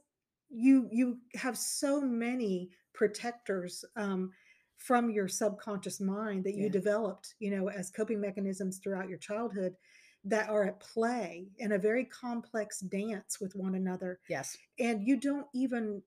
you 0.49 0.87
you 0.91 1.17
have 1.35 1.57
so 1.57 2.01
many 2.01 2.69
protectors 2.93 3.83
um, 3.97 4.31
from 4.77 5.09
your 5.09 5.27
subconscious 5.27 5.99
mind 5.99 6.43
that 6.45 6.55
you 6.55 6.65
Yeah. 6.65 6.71
developed 6.71 7.35
you 7.39 7.51
know 7.51 7.69
as 7.69 7.89
coping 7.89 8.21
mechanisms 8.21 8.77
throughout 8.79 9.09
your 9.09 9.17
childhood 9.17 9.75
that 10.23 10.49
are 10.49 10.65
at 10.65 10.79
play 10.79 11.47
in 11.57 11.73
a 11.73 11.77
very 11.77 12.05
complex 12.05 12.79
dance 12.79 13.39
with 13.41 13.55
one 13.55 13.75
another. 13.75 14.19
Yes. 14.29 14.57
and 14.79 15.05
you 15.05 15.17
don't 15.19 15.47
even 15.53 16.01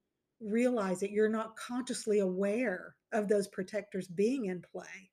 realize 0.44 1.02
it 1.02 1.10
you're 1.10 1.28
not 1.28 1.56
consciously 1.56 2.20
aware 2.20 2.94
of 3.12 3.28
those 3.28 3.48
protectors 3.48 4.08
being 4.08 4.46
in 4.46 4.62
play. 4.62 5.10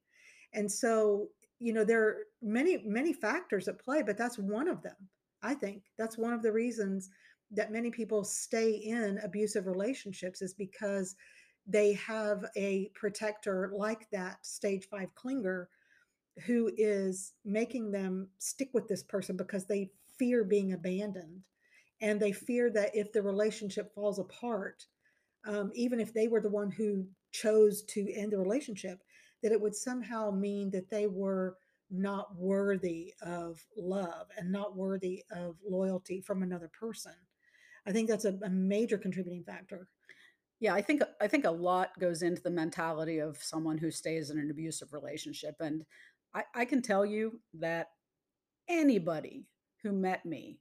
And 0.54 0.72
so 0.72 1.30
you 1.60 1.74
know 1.74 1.84
there 1.84 2.04
are 2.04 2.18
many 2.42 2.84
many 2.86 3.14
factors 3.14 3.68
at 3.68 3.80
play 3.80 4.02
but 4.02 4.18
that's 4.18 4.40
one 4.40 4.68
of 4.68 4.82
them 4.82 4.96
i 5.44 5.54
think. 5.54 5.84
That's 5.98 6.18
one 6.18 6.34
of 6.34 6.42
the 6.42 6.52
reasons 6.52 7.10
that 7.52 7.72
many 7.72 7.92
people 7.92 8.24
stay 8.24 8.72
in 8.72 9.20
abusive 9.24 9.68
relationships 9.68 10.42
is 10.42 10.54
because 10.54 11.16
they 11.68 11.94
have 11.94 12.46
a 12.56 12.90
protector 12.96 13.72
like 13.76 14.10
that 14.12 14.46
stage 14.46 14.88
5 14.90 15.10
clinger 15.16 15.66
who 16.46 16.72
is 16.78 17.34
making 17.46 17.92
them 17.92 18.28
stick 18.40 18.70
with 18.74 18.88
this 18.88 19.04
person 19.04 19.36
because 19.38 19.66
they 19.66 19.92
fear 20.18 20.44
being 20.44 20.74
abandoned. 20.74 21.42
And 22.02 22.20
they 22.20 22.32
fear 22.32 22.72
that 22.72 22.96
if 22.96 23.12
the 23.12 23.22
relationship 23.22 23.94
falls 23.94 24.18
apart 24.18 24.86
um, 25.48 25.72
even 25.74 26.00
if 26.00 26.14
they 26.14 26.28
were 26.28 26.42
the 26.42 26.50
one 26.50 26.72
who 26.72 27.06
chose 27.32 27.84
to 27.84 28.12
end 28.14 28.32
the 28.32 28.38
relationship 28.38 29.00
that 29.44 29.52
it 29.52 29.60
would 29.62 29.76
somehow 29.76 30.30
mean 30.32 30.70
that 30.70 30.90
they 30.90 31.08
were 31.08 31.58
not 31.90 32.36
worthy 32.36 33.14
of 33.22 33.64
love 33.78 34.28
and 34.38 34.52
not 34.52 34.76
worthy 34.76 35.24
of 35.32 35.58
loyalty 35.68 36.22
from 36.22 36.44
another 36.44 36.70
person 36.70 37.14
i 37.88 37.92
think 37.92 38.08
that's 38.10 38.26
a, 38.26 38.38
a 38.44 38.50
major 38.50 38.98
contributing 38.98 39.44
factor 39.44 39.88
Yeah, 40.60 40.74
I 40.76 40.82
think 40.82 41.02
I 41.20 41.28
think 41.28 41.46
a 41.46 41.52
lot 41.52 41.98
goes 42.00 42.22
into 42.22 42.42
the 42.42 42.52
mentality 42.52 43.20
of 43.20 43.38
someone 43.42 43.78
who 43.78 43.92
stays 43.92 44.30
in 44.30 44.40
an 44.40 44.52
abusive 44.52 44.94
relationship. 44.94 45.56
And 45.60 45.84
I, 46.34 46.44
I 46.54 46.66
can 46.66 46.82
tell 46.82 47.06
you 47.06 47.40
that 47.56 47.88
anybody 48.68 49.48
who 49.84 49.92
met 49.92 50.26
me 50.26 50.60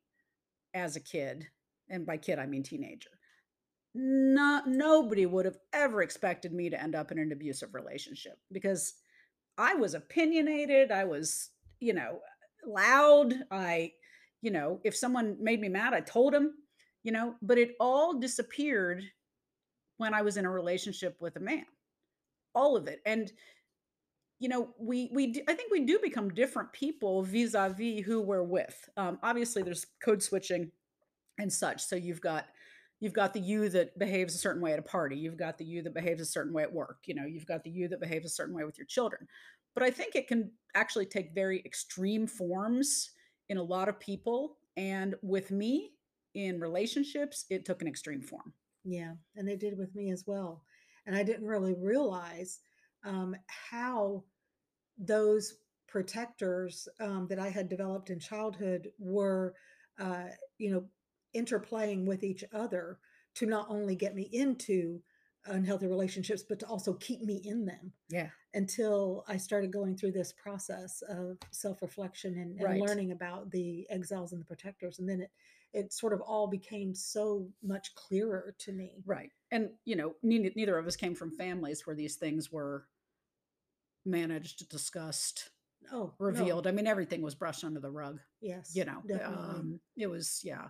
as 0.74 0.96
a 0.96 1.00
kid, 1.00 1.48
and 1.88 2.06
by 2.06 2.16
kid 2.16 2.38
I 2.38 2.46
mean 2.46 2.62
teenager, 2.62 3.10
not 3.94 4.68
nobody 4.68 5.26
would 5.26 5.44
have 5.44 5.58
ever 5.72 6.02
expected 6.02 6.52
me 6.52 6.70
to 6.70 6.80
end 6.80 6.94
up 6.94 7.10
in 7.10 7.18
an 7.18 7.32
abusive 7.32 7.74
relationship 7.74 8.38
because 8.52 8.94
I 9.58 9.74
was 9.74 9.94
opinionated, 9.94 10.92
I 10.92 11.04
was, 11.04 11.50
you 11.80 11.92
know, 11.92 12.20
loud. 12.64 13.34
I, 13.50 13.92
you 14.42 14.50
know, 14.50 14.80
if 14.84 14.96
someone 14.96 15.36
made 15.40 15.60
me 15.60 15.68
mad, 15.68 15.92
I 15.92 16.00
told 16.00 16.32
them, 16.32 16.54
you 17.02 17.12
know, 17.12 17.34
but 17.42 17.58
it 17.58 17.72
all 17.80 18.18
disappeared 18.18 19.02
when 19.98 20.14
I 20.14 20.22
was 20.22 20.36
in 20.36 20.46
a 20.46 20.50
relationship 20.50 21.16
with 21.20 21.36
a 21.36 21.40
man. 21.40 21.66
All 22.54 22.76
of 22.76 22.86
it. 22.86 23.00
And 23.04 23.30
you 24.38 24.48
know, 24.48 24.70
we 24.78 25.10
we 25.12 25.26
do, 25.32 25.42
I 25.48 25.54
think 25.54 25.70
we 25.70 25.84
do 25.84 25.98
become 26.02 26.30
different 26.30 26.72
people 26.72 27.22
vis-a-vis 27.22 28.02
who 28.04 28.22
we're 28.22 28.42
with. 28.42 28.88
Um, 28.96 29.18
obviously, 29.22 29.62
there's 29.62 29.86
code 30.02 30.22
switching 30.22 30.70
and 31.38 31.52
such. 31.52 31.82
So 31.82 31.94
you've 31.94 32.22
got 32.22 32.46
you've 33.00 33.12
got 33.12 33.32
the 33.32 33.40
you 33.40 33.68
that 33.70 33.98
behaves 33.98 34.34
a 34.34 34.38
certain 34.38 34.62
way 34.62 34.72
at 34.72 34.78
a 34.78 34.82
party. 34.82 35.16
You've 35.16 35.36
got 35.36 35.58
the 35.58 35.64
you 35.64 35.82
that 35.82 35.94
behaves 35.94 36.20
a 36.20 36.26
certain 36.26 36.52
way 36.52 36.62
at 36.62 36.72
work. 36.72 36.98
You 37.06 37.14
know, 37.14 37.24
you've 37.26 37.46
got 37.46 37.64
the 37.64 37.70
you 37.70 37.88
that 37.88 38.00
behaves 38.00 38.26
a 38.26 38.30
certain 38.30 38.54
way 38.54 38.64
with 38.64 38.78
your 38.78 38.86
children. 38.86 39.26
But 39.74 39.84
I 39.84 39.90
think 39.90 40.14
it 40.14 40.28
can 40.28 40.50
actually 40.74 41.06
take 41.06 41.34
very 41.34 41.62
extreme 41.64 42.26
forms 42.26 43.10
in 43.48 43.56
a 43.56 43.62
lot 43.62 43.88
of 43.88 43.98
people. 43.98 44.58
And 44.76 45.14
with 45.22 45.50
me 45.50 45.92
in 46.34 46.60
relationships, 46.60 47.46
it 47.50 47.64
took 47.64 47.82
an 47.82 47.88
extreme 47.88 48.22
form. 48.22 48.52
yeah 48.84 49.12
and 49.36 49.46
they 49.46 49.56
did 49.56 49.76
with 49.76 49.94
me 49.94 50.10
as 50.10 50.24
well 50.26 50.62
and 51.06 51.14
i 51.14 51.22
didn't 51.22 51.46
really 51.46 51.74
realize 51.74 52.60
um, 53.04 53.34
how 53.70 54.24
those 54.98 55.54
protectors 55.88 56.88
um, 57.00 57.26
that 57.28 57.38
I 57.38 57.48
had 57.48 57.68
developed 57.68 58.10
in 58.10 58.20
childhood 58.20 58.88
were, 58.98 59.54
uh, 59.98 60.26
you 60.58 60.70
know, 60.70 60.84
interplaying 61.34 62.04
with 62.06 62.24
each 62.24 62.44
other 62.52 62.98
to 63.34 63.46
not 63.46 63.66
only 63.68 63.94
get 63.94 64.14
me 64.14 64.28
into 64.32 65.00
unhealthy 65.46 65.86
relationships, 65.86 66.42
but 66.42 66.58
to 66.60 66.66
also 66.66 66.94
keep 66.94 67.22
me 67.22 67.40
in 67.44 67.64
them 67.64 67.92
Yeah. 68.08 68.28
until 68.54 69.24
I 69.28 69.36
started 69.36 69.72
going 69.72 69.96
through 69.96 70.12
this 70.12 70.32
process 70.32 71.02
of 71.08 71.38
self 71.50 71.80
reflection 71.82 72.34
and, 72.34 72.52
and 72.52 72.62
Right. 72.62 72.80
learning 72.80 73.12
about 73.12 73.50
the 73.50 73.86
exiles 73.90 74.32
and 74.32 74.40
the 74.40 74.46
protectors. 74.46 74.98
And 74.98 75.08
then 75.08 75.22
it, 75.22 75.30
it 75.72 75.92
sort 75.92 76.12
of 76.12 76.20
all 76.20 76.46
became 76.48 76.94
so 76.94 77.48
much 77.62 77.94
clearer 77.94 78.54
to 78.58 78.72
me. 78.72 79.02
Right. 79.06 79.30
And, 79.52 79.70
you 79.84 79.96
know, 79.96 80.14
neither, 80.22 80.50
neither 80.56 80.76
of 80.78 80.86
us 80.86 80.96
came 80.96 81.14
from 81.14 81.30
families 81.30 81.86
where 81.86 81.96
these 81.96 82.16
things 82.16 82.50
were 82.52 82.86
managed, 84.04 84.68
discussed, 84.68 85.50
Oh, 85.92 86.12
no. 86.18 86.24
revealed. 86.24 86.66
I 86.66 86.72
mean, 86.72 86.86
everything 86.86 87.22
was 87.22 87.34
brushed 87.34 87.64
under 87.64 87.80
the 87.80 87.90
rug, 87.90 88.20
Yes, 88.40 88.72
you 88.74 88.84
know. 88.84 89.02
Um, 89.24 89.80
it 89.96 90.06
was, 90.08 90.40
yeah. 90.44 90.68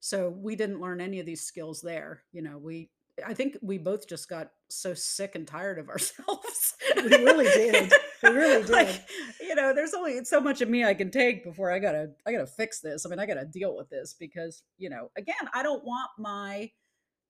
So 0.00 0.28
we 0.28 0.56
didn't 0.56 0.80
learn 0.80 1.00
any 1.00 1.20
of 1.20 1.26
these 1.26 1.42
skills 1.42 1.80
there. 1.80 2.22
You 2.32 2.42
know, 2.42 2.58
we, 2.58 2.90
I 3.26 3.34
think 3.34 3.56
we 3.62 3.78
both 3.78 4.08
just 4.08 4.28
got 4.28 4.50
so 4.68 4.94
sick 4.94 5.34
and 5.34 5.46
tired 5.46 5.78
of 5.78 5.88
ourselves. 5.90 6.74
We 6.96 7.02
really 7.02 7.46
did. 7.46 7.92
We 8.22 8.28
really 8.30 8.62
did. 8.66 8.70
like, 8.70 9.02
you 9.40 9.54
know, 9.54 9.74
there's 9.74 9.94
only 9.94 10.24
so 10.24 10.40
much 10.40 10.60
of 10.60 10.68
me 10.68 10.84
I 10.84 10.94
can 10.94 11.10
take 11.10 11.44
before 11.44 11.70
I 11.70 11.78
gotta, 11.78 12.10
I 12.26 12.32
gotta 12.32 12.46
fix 12.46 12.80
this. 12.80 13.04
I 13.04 13.08
mean, 13.08 13.18
I 13.18 13.26
gotta 13.26 13.46
deal 13.46 13.76
with 13.76 13.88
this 13.88 14.14
because, 14.18 14.62
you 14.78 14.90
know, 14.90 15.10
again, 15.16 15.48
I 15.54 15.62
don't 15.62 15.84
want 15.84 16.10
my 16.18 16.70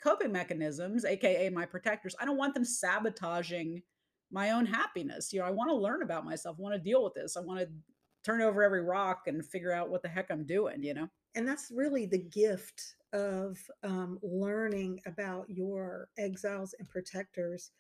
coping 0.03 0.33
mechanisms, 0.33 1.05
aka 1.05 1.49
my 1.51 1.67
protectors, 1.67 2.15
I 2.21 2.25
don't 2.25 2.37
want 2.37 2.55
them 2.55 2.65
sabotaging 2.65 3.83
my 4.31 4.51
own 4.51 4.67
happiness. 4.67 5.33
You 5.33 5.41
know, 5.41 5.47
I 5.47 5.51
want 5.51 5.71
to 5.71 5.77
learn 5.77 6.03
about 6.03 6.25
myself, 6.25 6.57
I 6.59 6.63
want 6.63 6.75
to 6.75 6.81
deal 6.81 7.03
with 7.03 7.15
this. 7.15 7.37
I 7.37 7.41
want 7.41 7.61
to 7.61 7.69
turn 8.25 8.43
over 8.43 8.63
every 8.63 8.83
rock 8.83 9.23
and 9.27 9.45
figure 9.45 9.73
out 9.73 9.89
what 9.89 10.03
the 10.03 10.09
heck 10.09 10.31
I'm 10.31 10.45
doing, 10.45 10.83
you 10.83 10.95
know? 10.95 11.09
And 11.37 11.47
that's 11.47 11.71
really 11.71 12.07
the 12.07 12.19
gift 12.19 12.97
of 13.13 13.59
um, 13.85 14.19
learning 14.23 15.01
about 15.07 15.49
your 15.49 16.09
exiles 16.19 16.75
and 16.79 16.89
protectors 16.89 17.71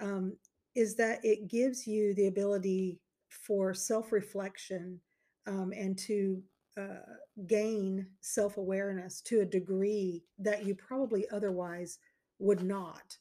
um, 0.00 0.36
is 0.74 0.94
that 0.96 1.18
it 1.24 1.48
gives 1.48 1.86
you 1.86 2.14
the 2.14 2.28
ability 2.28 3.00
for 3.28 3.74
self-reflection 3.74 4.98
um, 5.46 5.72
and 5.76 5.98
to 5.98 6.40
uh, 6.78 7.14
gain 7.46 8.06
self-awareness 8.20 9.20
to 9.20 9.40
a 9.40 9.44
degree 9.44 10.22
that 10.38 10.64
you 10.64 10.74
probably 10.74 11.26
otherwise 11.32 11.98
would 12.38 12.62
not 12.62 13.16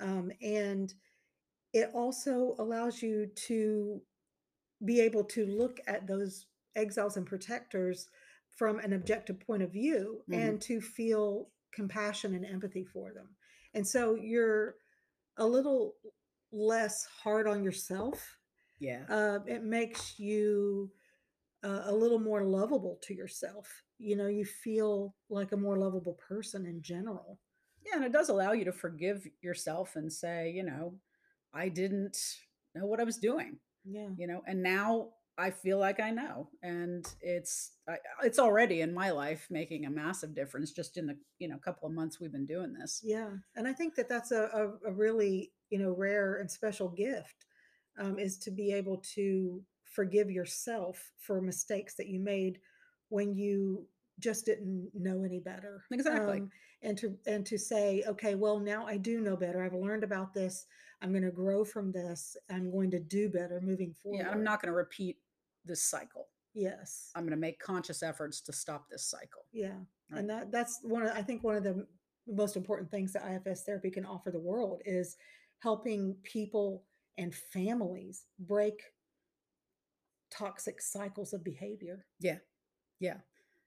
um, 0.00 0.30
and 0.40 0.94
it 1.72 1.90
also 1.92 2.54
allows 2.60 3.02
you 3.02 3.26
to 3.34 4.00
be 4.84 5.00
able 5.00 5.24
to 5.24 5.46
look 5.46 5.80
at 5.88 6.06
those 6.06 6.46
exiles 6.76 7.16
and 7.16 7.26
protectors 7.26 8.08
from 8.56 8.78
an 8.78 8.92
objective 8.92 9.40
point 9.40 9.62
of 9.62 9.72
view 9.72 10.22
Mhm. 10.28 10.34
and 10.36 10.62
to 10.62 10.80
feel 10.80 11.50
compassion 11.72 12.34
and 12.34 12.44
empathy 12.46 12.84
for 12.84 13.12
them. 13.12 13.34
And 13.74 13.86
so 13.86 14.14
you're 14.14 14.76
a 15.36 15.46
little 15.46 15.96
less 16.52 17.04
hard 17.06 17.48
on 17.48 17.64
yourself. 17.64 18.38
Yeah. 18.78 19.04
Uh, 19.08 19.40
it 19.46 19.62
makes 19.64 20.18
you 20.18 20.92
uh, 21.64 21.84
a 21.86 21.94
little 21.94 22.18
more 22.18 22.44
lovable 22.44 22.96
to 23.02 23.14
yourself. 23.14 23.82
You 23.98 24.16
know, 24.16 24.26
you 24.26 24.44
feel 24.44 25.16
like 25.30 25.52
a 25.52 25.56
more 25.56 25.78
lovable 25.78 26.12
person 26.14 26.66
in 26.66 26.82
general. 26.82 27.40
Yeah. 27.86 27.96
And 27.96 28.04
it 28.04 28.12
does 28.12 28.28
allow 28.28 28.52
you 28.52 28.66
to 28.66 28.72
forgive 28.72 29.26
yourself 29.40 29.96
and 29.96 30.12
say, 30.12 30.50
you 30.50 30.62
know, 30.62 31.00
I 31.54 31.70
didn't 31.70 32.18
know 32.74 32.84
what 32.86 33.00
I 33.00 33.04
was 33.04 33.16
doing. 33.18 33.58
Yeah. 33.86 34.08
you 34.16 34.26
know 34.26 34.42
and 34.46 34.62
now 34.62 35.12
i 35.38 35.50
feel 35.50 35.78
like 35.78 36.00
i 36.00 36.10
know 36.10 36.48
and 36.62 37.06
it's 37.20 37.72
I, 37.88 37.96
it's 38.22 38.38
already 38.38 38.80
in 38.80 38.94
my 38.94 39.10
life 39.10 39.46
making 39.50 39.84
a 39.84 39.90
massive 39.90 40.34
difference 40.34 40.70
just 40.72 40.96
in 40.96 41.06
the 41.06 41.16
you 41.38 41.48
know 41.48 41.58
couple 41.58 41.88
of 41.88 41.94
months 41.94 42.20
we've 42.20 42.32
been 42.32 42.46
doing 42.46 42.72
this 42.72 43.00
Yeah, 43.04 43.30
and 43.56 43.66
I 43.68 43.72
think 43.72 43.94
that 43.96 44.08
that's 44.08 44.30
a, 44.32 44.44
a, 44.54 44.90
a 44.90 44.92
really 44.92 45.52
you 45.70 45.78
know 45.78 45.90
rare 45.90 46.36
and 46.36 46.50
special 46.50 46.88
gift 46.88 47.46
um, 47.98 48.18
is 48.18 48.38
to 48.38 48.50
be 48.50 48.72
able 48.72 49.02
to 49.14 49.62
forgive 49.84 50.30
yourself 50.30 51.12
for 51.18 51.40
mistakes 51.40 51.94
that 51.96 52.08
you 52.08 52.20
made 52.20 52.58
when 53.08 53.34
you 53.34 53.86
just 54.20 54.46
didn't 54.46 54.90
know 54.94 55.24
any 55.24 55.40
better. 55.40 55.84
Exactly. 55.90 56.38
Um, 56.40 56.50
and 56.82 56.96
to 56.98 57.16
and 57.26 57.44
to 57.46 57.58
say, 57.58 58.04
okay, 58.06 58.34
well 58.34 58.58
now 58.60 58.86
I 58.86 58.96
do 58.96 59.20
know 59.20 59.36
better. 59.36 59.62
I've 59.64 59.74
learned 59.74 60.04
about 60.04 60.32
this. 60.34 60.66
I'm 61.02 61.10
going 61.10 61.24
to 61.24 61.30
grow 61.30 61.64
from 61.64 61.92
this. 61.92 62.36
I'm 62.50 62.70
going 62.70 62.90
to 62.92 63.00
do 63.00 63.28
better 63.28 63.60
moving 63.62 63.92
forward. 64.02 64.20
yeah 64.20 64.30
i'm 64.30 64.42
not 64.44 64.62
going 64.62 64.72
to 64.72 64.76
repeat 64.76 65.18
this 65.64 65.82
cycle 65.82 66.28
Yes. 66.54 67.10
i'm 67.14 67.22
going 67.24 67.30
to 67.32 67.36
make 67.36 67.58
conscious 67.58 68.02
efforts 68.02 68.40
to 68.42 68.52
stop 68.52 68.88
this 68.88 69.04
cycle 69.06 69.44
Yeah, 69.52 69.78
Right. 70.10 70.20
and 70.20 70.30
that 70.30 70.52
that's 70.52 70.80
one 70.82 71.02
of 71.02 71.10
I 71.16 71.22
think 71.22 71.42
one 71.42 71.56
of 71.56 71.64
the 71.64 71.86
most 72.26 72.56
important 72.56 72.90
things 72.90 73.12
that 73.12 73.22
IFS 73.24 73.62
therapy 73.64 73.90
can 73.90 74.04
offer 74.06 74.30
the 74.30 74.38
world 74.40 74.80
is 74.86 75.16
helping 75.60 76.16
people 76.22 76.84
and 77.18 77.34
families 77.34 78.26
break 78.38 78.80
toxic 80.30 80.80
cycles 80.80 81.32
of 81.32 81.44
behavior. 81.44 82.06
yeah 82.20 82.38
yeah 83.00 83.18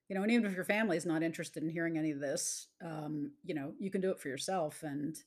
you 0.10 0.16
know 0.16 0.22
and 0.24 0.32
even 0.32 0.46
if 0.46 0.56
your 0.56 0.64
family 0.66 0.98
is 0.98 1.06
not 1.06 1.24
interested 1.24 1.64
in 1.64 1.70
hearing 1.70 1.98
any 1.98 2.12
of 2.12 2.20
this 2.20 2.68
um 2.84 3.32
you 3.44 3.54
know 3.54 3.74
you 3.80 3.90
can 3.92 4.02
do 4.02 4.12
it 4.12 4.20
for 4.20 4.28
yourself 4.30 4.84
and 4.84 5.18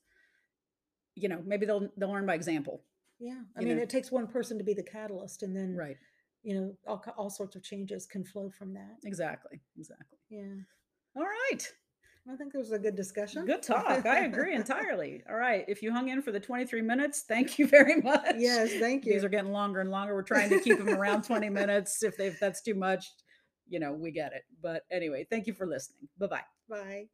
you 1.15 1.27
know 1.29 1.41
maybe 1.45 1.65
they'll 1.65 1.89
they'll 1.97 2.11
learn 2.11 2.25
by 2.25 2.35
example 2.35 2.83
Yeah, 3.19 3.41
I 3.55 3.61
You 3.61 3.67
mean 3.67 3.77
know- 3.77 3.83
it 3.83 3.89
takes 3.89 4.11
one 4.11 4.27
person 4.27 4.57
to 4.57 4.63
be 4.63 4.73
the 4.73 4.83
catalyst, 4.83 5.43
and 5.43 5.55
then 5.55 5.75
right 5.75 5.97
you 6.43 6.55
know 6.55 6.73
all 6.87 7.03
all 7.17 7.29
sorts 7.29 7.55
of 7.55 7.63
changes 7.63 8.05
can 8.05 8.23
flow 8.23 8.49
from 8.49 8.73
that. 8.73 8.97
exactly 9.03 9.59
exactly 9.77 10.17
Yeah, 10.29 10.55
all 11.15 11.23
right 11.23 11.71
I 12.31 12.35
think 12.35 12.53
it 12.53 12.57
was 12.59 12.71
a 12.71 12.77
good 12.77 12.95
discussion. 12.95 13.45
Good 13.45 13.63
talk. 13.63 14.05
I 14.05 14.25
agree 14.25 14.53
entirely. 14.61 15.23
All 15.27 15.35
right. 15.35 15.65
If 15.67 15.81
you 15.81 15.91
hung 15.91 16.09
in 16.09 16.21
for 16.21 16.31
the 16.31 16.39
23 16.39 16.81
minutes, 16.83 17.23
thank 17.27 17.57
you 17.57 17.65
very 17.77 17.99
much. 17.99 18.35
Yes, 18.37 18.71
thank 18.79 19.05
you. 19.05 19.13
These 19.13 19.23
are 19.23 19.29
getting 19.29 19.51
longer 19.51 19.81
and 19.81 19.89
longer. 19.89 20.13
We're 20.13 20.21
trying 20.21 20.49
to 20.49 20.59
keep 20.59 20.77
them 20.77 20.89
around 20.89 21.23
20 21.23 21.49
minutes. 21.49 22.03
If 22.03 22.17
they 22.17 22.27
if 22.27 22.39
that's 22.39 22.61
too 22.61 22.75
much, 22.75 23.07
you 23.67 23.79
know, 23.79 23.93
we 23.93 24.11
get 24.11 24.33
it. 24.33 24.43
But 24.61 24.83
anyway, 24.91 25.25
thank 25.31 25.47
you 25.47 25.53
for 25.53 25.65
listening. 25.65 26.09
Bye-bye. 26.19 26.43
Bye. 26.69 27.05